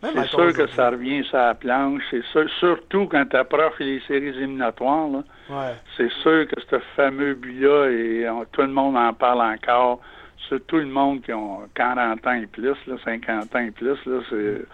c'est 0.00 0.28
sûr 0.28 0.52
que 0.54 0.66
ça 0.68 0.90
revient 0.90 1.24
sur 1.24 1.36
la 1.36 1.54
planche. 1.54 2.02
C'est 2.10 2.24
sûr, 2.26 2.48
surtout 2.58 3.06
quand 3.06 3.26
tu 3.26 3.36
approches 3.36 3.78
les 3.80 4.00
séries 4.06 4.28
éliminatoires. 4.28 5.08
Là, 5.08 5.22
ouais. 5.50 5.74
C'est 5.96 6.10
sûr 6.22 6.46
que 6.48 6.60
ce 6.70 6.78
fameux 6.96 7.34
but-là, 7.34 7.90
et 7.90 8.26
tout 8.52 8.62
le 8.62 8.68
monde 8.68 8.96
en 8.96 9.12
parle 9.12 9.42
encore. 9.42 10.00
Surtout 10.48 10.76
le 10.76 10.86
monde 10.86 11.20
qui 11.20 11.32
ont 11.32 11.68
40 11.74 12.26
ans 12.26 12.32
et 12.32 12.46
plus, 12.46 12.74
là, 12.86 12.96
50 13.04 13.54
ans 13.54 13.58
et 13.58 13.70
plus, 13.70 13.98
là, 14.06 14.20
c'est 14.30 14.64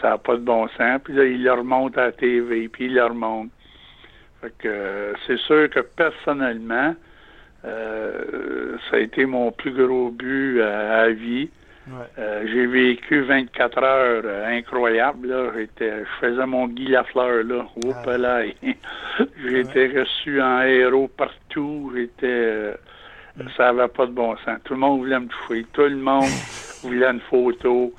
ça 0.00 0.10
n'a 0.10 0.18
pas 0.18 0.36
de 0.36 0.42
bon 0.42 0.68
sens. 0.76 1.00
Puis 1.04 1.14
là, 1.14 1.24
il 1.24 1.42
leur 1.42 1.58
remonte 1.58 1.96
à 1.98 2.06
la 2.06 2.12
TV, 2.12 2.68
puis 2.68 2.86
il 2.86 2.94
leur 2.94 3.10
remonte. 3.10 3.50
Fait 4.40 4.52
que 4.58 4.68
euh, 4.68 5.12
c'est 5.26 5.38
sûr 5.38 5.70
que 5.70 5.80
personnellement, 5.80 6.94
euh, 7.64 8.76
ça 8.90 8.96
a 8.96 9.00
été 9.00 9.24
mon 9.24 9.52
plus 9.52 9.72
gros 9.72 10.10
but 10.10 10.60
à, 10.60 11.08
vie. 11.10 11.48
Euh, 12.18 12.44
j'ai 12.46 12.66
vécu 12.66 13.22
24 13.22 13.82
heures 13.82 14.46
incroyables. 14.46 15.28
Là. 15.28 15.52
je 15.78 16.04
faisais 16.20 16.46
mon 16.46 16.66
Guy 16.68 16.88
Lafleur 16.88 17.44
là. 17.44 17.66
Ah. 18.06 18.18
là. 18.18 18.42
J'ai 19.44 19.60
été 19.60 19.88
reçu 19.88 20.40
en 20.40 20.62
héros 20.62 21.08
partout. 21.08 21.92
J'étais 21.94 22.74
ça 23.56 23.72
n'avait 23.72 23.88
pas 23.88 24.06
de 24.06 24.12
bon 24.12 24.36
sens. 24.44 24.58
Tout 24.64 24.74
le 24.74 24.80
monde 24.80 25.00
voulait 25.00 25.20
me 25.20 25.26
toucher. 25.26 25.66
Tout 25.72 25.82
le 25.82 25.96
monde 25.96 26.24
voulait 26.82 27.10
une 27.10 27.20
photo 27.20 27.92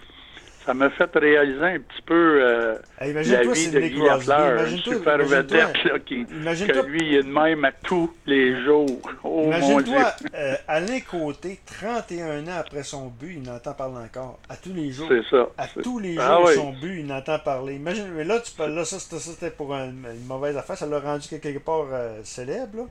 ça 0.65 0.73
m'a 0.73 0.89
fait 0.89 1.09
réaliser 1.15 1.63
un 1.63 1.79
petit 1.79 2.01
peu 2.05 2.41
euh, 2.41 2.75
la 2.99 3.11
vie 3.11 3.69
de 3.69 3.79
Guy 3.79 4.01
Lafleur, 4.01 4.65
une 4.67 4.79
super 4.79 5.17
vedette 5.19 5.83
là, 5.83 5.99
qui, 5.99 6.25
que 6.25 6.85
lui, 6.85 6.99
il 7.01 7.15
est 7.15 7.23
de 7.23 7.27
même 7.27 7.63
à 7.65 7.71
tous 7.71 8.11
les 8.25 8.63
jours. 8.63 8.87
Oh, 9.23 9.43
imagine-toi, 9.45 10.15
euh, 10.33 10.55
Alain 10.67 10.99
Côté, 11.01 11.59
31 11.65 12.47
ans 12.47 12.59
après 12.59 12.83
son 12.83 13.07
but, 13.07 13.35
il 13.35 13.43
n'entend 13.43 13.73
parler 13.73 14.05
encore. 14.05 14.39
À 14.49 14.55
tous 14.55 14.73
les 14.73 14.91
jours. 14.91 15.07
C'est 15.09 15.29
ça. 15.29 15.47
À 15.57 15.67
tous 15.67 15.99
les 15.99 16.17
ah 16.17 16.37
jours, 16.37 16.49
son 16.49 16.71
but, 16.71 16.99
il 16.99 17.05
n'entend 17.05 17.37
parler. 17.39 17.75
Imagine, 17.75 18.07
mais 18.15 18.23
là, 18.23 18.39
tu 18.39 18.51
là 18.59 18.85
ça, 18.85 18.99
c'était 18.99 19.51
pour 19.51 19.73
une, 19.73 20.03
mauvaise 20.27 20.57
affaire. 20.57 20.77
Ça 20.77 20.87
l'a 20.87 20.99
rendu 20.99 21.27
quelque 21.27 21.59
part 21.59 21.85
euh, 21.91 22.21
célèbre. 22.23 22.77
Là. 22.77 22.83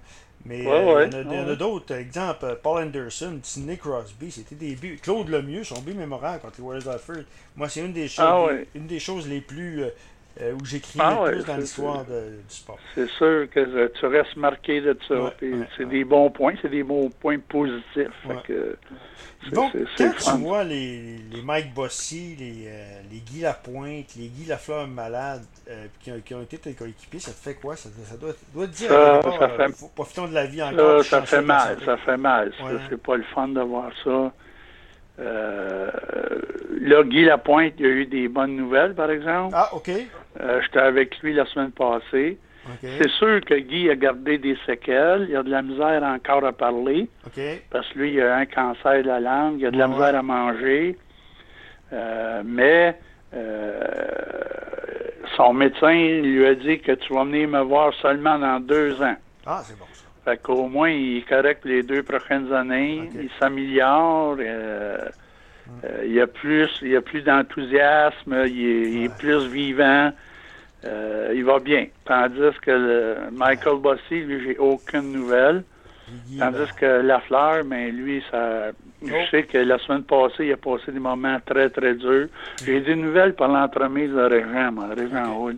Mais 0.47 0.67
euh, 0.67 1.09
il 1.11 1.33
y 1.33 1.39
en 1.39 1.49
a, 1.49 1.57
d'autres. 1.57 1.95
Exemple, 1.95 2.59
Paul 2.63 2.83
Anderson, 2.83 3.41
Sidney 3.43 3.79
Crosby, 3.79 4.31
c'était 4.31 4.55
des 4.55 4.75
buts. 4.75 4.99
Claude 5.03 5.29
Lemieux, 5.29 5.65
son 5.65 5.81
but 5.81 5.95
mémorable 5.95 6.41
contre 6.41 6.57
les 6.59 6.65
Warriors 6.65 6.95
of 6.95 7.11
Moi, 7.57 7.69
c'est 7.69 7.81
une 7.81 7.93
des 7.93 8.09
choses, 8.09 8.25
ah 8.27 8.49
une 8.75 8.87
des 8.87 9.01
choses 9.01 9.27
les 9.27 9.41
plus 9.41 9.85
euh, 10.41 10.51
euh, 10.51 10.53
où 10.55 10.65
j'écris 10.65 10.99
ah 11.01 11.25
le 11.27 11.33
plus 11.33 11.45
dans 11.45 11.57
l'histoire 11.57 12.05
du 12.05 12.13
sport. 12.49 12.79
C'est 12.95 13.09
sûr 13.11 13.49
que 13.51 13.93
tu 13.99 14.07
restes 14.07 14.37
marqué 14.37 14.81
de 14.81 14.97
ça. 15.09 15.35
c'est 15.77 15.89
des 15.89 16.05
bons 16.05 16.31
points, 16.31 16.55
c'est 16.63 16.71
des 16.71 16.83
bons 16.83 17.11
points 17.11 17.39
positifs. 17.39 18.11
Donc, 19.53 19.73
quand 19.99 20.13
tu 20.19 20.31
vois 20.39 20.65
les, 20.65 21.19
les 21.33 21.43
Mike 21.43 21.75
Bossy, 21.75 22.37
les, 22.39 22.65
euh, 22.67 23.01
les 23.11 23.19
Guy 23.19 23.41
Lapointe, 23.41 24.15
les 24.17 24.29
Guy 24.29 24.47
Lafleur 24.47 24.87
malades 24.89 25.45
euh, 25.69 25.87
qui, 26.01 26.13
ont, 26.13 26.21
qui, 26.25 26.35
ont, 26.35 26.43
été 26.43 26.59
tes 26.59 26.75
coéquipiers, 26.75 27.21
ça 27.21 27.33
te 27.33 27.37
fait 27.37 27.55
quoi? 27.55 27.77
Ça, 27.77 27.91
ça 28.05 28.17
doit, 28.17 28.33
doit, 28.55 28.67
te 28.67 28.73
dire, 28.73 28.89
ça, 28.89 29.21
ça 29.39 29.49
fait, 29.51 29.89
profitons 29.95 30.29
de 30.29 30.35
la 30.35 30.47
vie 30.47 30.63
encore. 30.63 31.05
Ça, 31.05 31.23
fait 31.23 31.43
mal, 31.43 31.79
ça 31.85 31.97
fait 31.99 32.17
mal. 32.17 32.53
C'est 32.89 33.03
pas 33.03 33.17
le 33.17 33.25
fun 33.35 33.49
de 33.49 33.61
voir 33.61 33.91
ça. 34.03 34.33
Euh, 35.21 35.91
là, 36.81 37.03
Guy 37.05 37.25
Lapointe, 37.25 37.75
il 37.79 37.85
y 37.85 37.89
a 37.89 37.93
eu 37.93 38.07
des 38.07 38.29
bonnes 38.29 38.57
nouvelles, 38.57 38.95
par 38.95 39.11
exemple. 39.11 39.55
Ah, 39.57 39.69
OK. 39.75 39.91
Euh, 40.41 40.61
J'étais 40.63 40.81
avec 40.81 41.19
lui 41.21 41.35
la 41.35 41.45
semaine 41.47 41.71
passée. 41.71 42.39
C'est 42.81 43.11
sûr 43.11 43.41
que 43.43 43.55
Guy 43.55 43.91
a 43.91 43.95
gardé 43.95 44.39
des 44.39 44.57
séquelles. 44.65 45.27
Il 45.29 45.37
a 45.37 45.43
de 45.43 45.51
la 45.51 45.61
misère 45.61 46.03
encore 46.03 46.45
à 46.47 46.53
parler. 46.53 47.09
Parce 47.71 47.87
que 47.91 47.99
lui, 47.99 48.15
il 48.15 48.21
a 48.23 48.37
un 48.37 48.47
cancer 48.47 49.03
de 49.03 49.09
la 49.09 49.21
langue. 49.21 49.61
Il 49.61 49.67
a 49.67 49.71
de 49.71 49.77
la 49.79 49.87
misère 49.87 50.17
à 50.17 50.23
manger. 50.23 50.97
Euh, 51.93 52.43
mais 52.45 52.97
son 55.37 55.53
médecin 55.53 55.93
lui 55.93 56.47
a 56.47 56.55
dit 56.55 56.81
que 56.81 56.93
tu 56.93 57.13
vas 57.13 57.25
venir 57.25 57.49
me 57.49 57.61
voir 57.61 57.93
seulement 58.01 58.39
dans 58.39 58.61
deux 58.61 59.01
ans. 59.03 59.17
Ah, 59.47 59.61
c'est 59.63 59.79
bon 59.79 59.85
ça. 59.93 60.04
Fait 60.25 60.41
qu'au 60.43 60.67
moins, 60.69 60.91
il 60.91 61.19
est 61.19 61.29
correct 61.29 61.65
les 61.65 61.83
deux 61.83 62.03
prochaines 62.03 62.53
années. 62.53 63.11
Il 63.15 63.29
s'améliore. 63.39 64.37
Euh, 64.41 65.09
il 66.05 66.13
y 66.13 66.21
a 66.21 66.27
plus, 66.27 66.71
il 66.83 66.89
y 66.89 66.97
a 66.97 67.03
plus 67.03 67.23
d'enthousiasme. 67.23 68.45
Il, 68.47 69.05
est 69.05 69.19
plus 69.19 69.47
vivant. 69.47 70.13
Euh, 70.85 71.33
il 71.35 71.45
va 71.45 71.59
bien. 71.59 71.87
Tandis 72.05 72.57
que 72.63 73.31
Michael 73.31 73.79
Bossy, 73.79 74.21
lui, 74.21 74.45
j'ai 74.45 74.59
aucune 74.59 75.13
nouvelle. 75.13 75.63
Tandis 76.39 76.71
que 76.79 77.03
Lafleur, 77.03 77.65
mais 77.65 77.91
lui, 77.91 78.23
ça, 78.31 78.73
je 79.03 79.13
oh. 79.13 79.25
sais 79.31 79.43
que 79.45 79.59
la 79.59 79.79
semaine 79.79 80.03
passée, 80.03 80.47
il 80.47 80.53
a 80.53 80.57
passé 80.57 80.93
des 80.93 80.99
moments 80.99 81.39
très, 81.45 81.69
très 81.71 81.95
durs. 81.95 82.29
J'ai 82.65 82.81
des 82.81 82.95
nouvelles 82.95 83.35
par 83.35 83.49
l'entremise 83.49 84.11
de 84.11 84.21
Régent, 84.21 84.73
moi, 84.73 84.89
Régent 84.97 85.51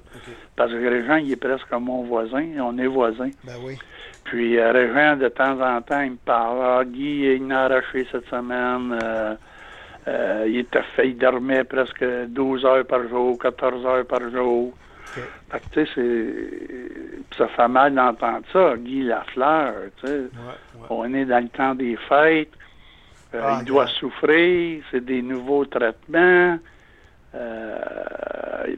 Parce 0.57 0.72
que 0.72 0.88
Régent, 0.88 1.16
il 1.16 1.33
est 1.33 1.37
presque 1.37 1.68
comme 1.68 1.85
mon 1.85 2.02
voisin, 2.05 2.44
on 2.61 2.79
est 2.79 2.87
voisins. 2.87 3.31
Ben 3.44 3.55
oui. 3.62 3.76
Puis 4.27 4.59
euh, 4.59 4.73
Régent, 4.73 5.17
de 5.17 5.29
temps 5.29 5.61
en 5.61 5.81
temps, 5.83 6.01
il 6.01 6.12
me 6.12 6.17
parle. 6.17 6.59
Ah, 6.62 6.85
Guy, 6.85 7.37
il 7.37 7.53
a 7.53 7.65
arraché 7.65 8.07
cette 8.11 8.29
semaine. 8.29 8.99
Euh, 9.03 9.35
euh, 10.09 10.45
il 10.49 10.59
était 10.59 10.83
fait, 10.95 11.09
il 11.09 11.19
dormait 11.19 11.65
presque 11.65 12.05
12 12.29 12.65
heures 12.65 12.87
par 12.87 13.09
jour, 13.09 13.39
14 13.39 13.87
heures 13.87 14.07
par 14.07 14.31
jour. 14.31 14.73
Fait 15.51 15.61
que, 15.61 15.65
tu 15.73 15.87
sais, 15.87 15.93
c'est... 15.95 17.37
ça 17.37 17.49
fait 17.49 17.69
mal 17.69 17.95
d'entendre 17.95 18.43
ça, 18.53 18.75
Guy 18.77 19.05
Lafleur, 19.05 19.75
tu 20.01 20.07
sais. 20.07 20.21
On 20.91 21.12
est 21.15 21.25
dans 21.25 21.43
le 21.43 21.49
temps 21.49 21.75
des 21.75 21.97
fêtes. 22.09 22.53
Euh, 23.35 23.41
ah, 23.43 23.59
il 23.61 23.65
doit 23.65 23.87
souffrir, 23.87 24.83
c'est 24.91 25.05
des 25.05 25.23
nouveaux 25.23 25.65
traitements. 25.65 26.59
Euh, 27.35 27.79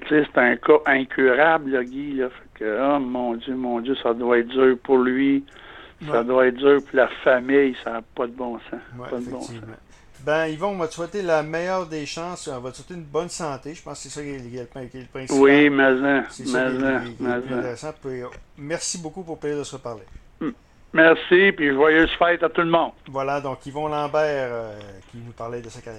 tu 0.07 0.09
sais, 0.09 0.27
c'est 0.33 0.41
un 0.41 0.57
cas 0.57 0.79
incurable, 0.87 1.71
là, 1.73 1.85
Guy, 1.85 2.15
là. 2.15 2.29
Que, 2.59 2.81
oh 2.81 2.99
mon 2.99 3.35
Dieu, 3.35 3.55
mon 3.55 3.81
Dieu, 3.81 3.95
ça 4.03 4.15
doit 4.15 4.39
être 4.39 4.49
dur 4.49 4.77
pour 4.83 4.99
lui. 4.99 5.45
Ça 6.07 6.23
doit 6.23 6.47
être 6.47 6.57
dur 6.57 6.81
pour 6.83 6.97
la 6.97 7.09
famille, 7.25 7.77
ça 7.83 7.93
n'a 7.93 8.03
pas 8.03 8.27
de 8.27 8.33
bon 8.33 8.59
sens. 8.71 8.81
pas 9.11 9.19
de 9.19 9.31
bon 9.31 9.41
sens. 9.41 9.57
Ben, 10.25 10.47
Yvon, 10.47 10.71
on 10.71 10.77
va 10.77 10.89
te 10.89 10.95
souhaiter 10.95 11.23
la 11.23 11.43
meilleure 11.43 11.87
des 11.87 12.05
chances. 12.05 12.49
On 12.49 12.61
va 12.61 12.71
te 12.71 12.77
souhaiter 12.77 12.95
une 12.95 13.05
bonne 13.05 13.29
santé. 13.29 13.75
Je 13.75 13.83
pense 13.83 14.03
que 14.03 14.09
c'est 14.09 14.19
ça 14.19 14.23
qui 14.23 14.31
est, 14.31 14.61
le 14.61 15.07
principal. 15.07 15.39
Oui, 15.41 15.71
mais 15.71 16.25
C'est 16.31 16.47
ça 16.47 16.67
intéressant. 16.67 17.95
merci 18.57 18.99
beaucoup 18.99 19.23
pour 19.23 19.37
le 19.37 19.41
plaisir 19.41 19.59
de 19.59 19.65
se 19.65 19.77
reparler. 19.77 20.03
Merci, 20.93 21.53
puis 21.53 21.71
joyeuse 21.71 22.11
fête 22.19 22.43
à 22.43 22.49
tout 22.49 22.63
le 22.63 22.71
monde. 22.71 22.93
Voilà, 23.09 23.43
donc 23.43 23.65
Yvon 23.67 23.89
Lambert 23.89 24.49
euh, 24.51 24.79
qui 25.11 25.19
nous 25.19 25.33
parlait 25.33 25.61
de 25.61 25.69
sa 25.69 25.83
carrière. 25.83 25.97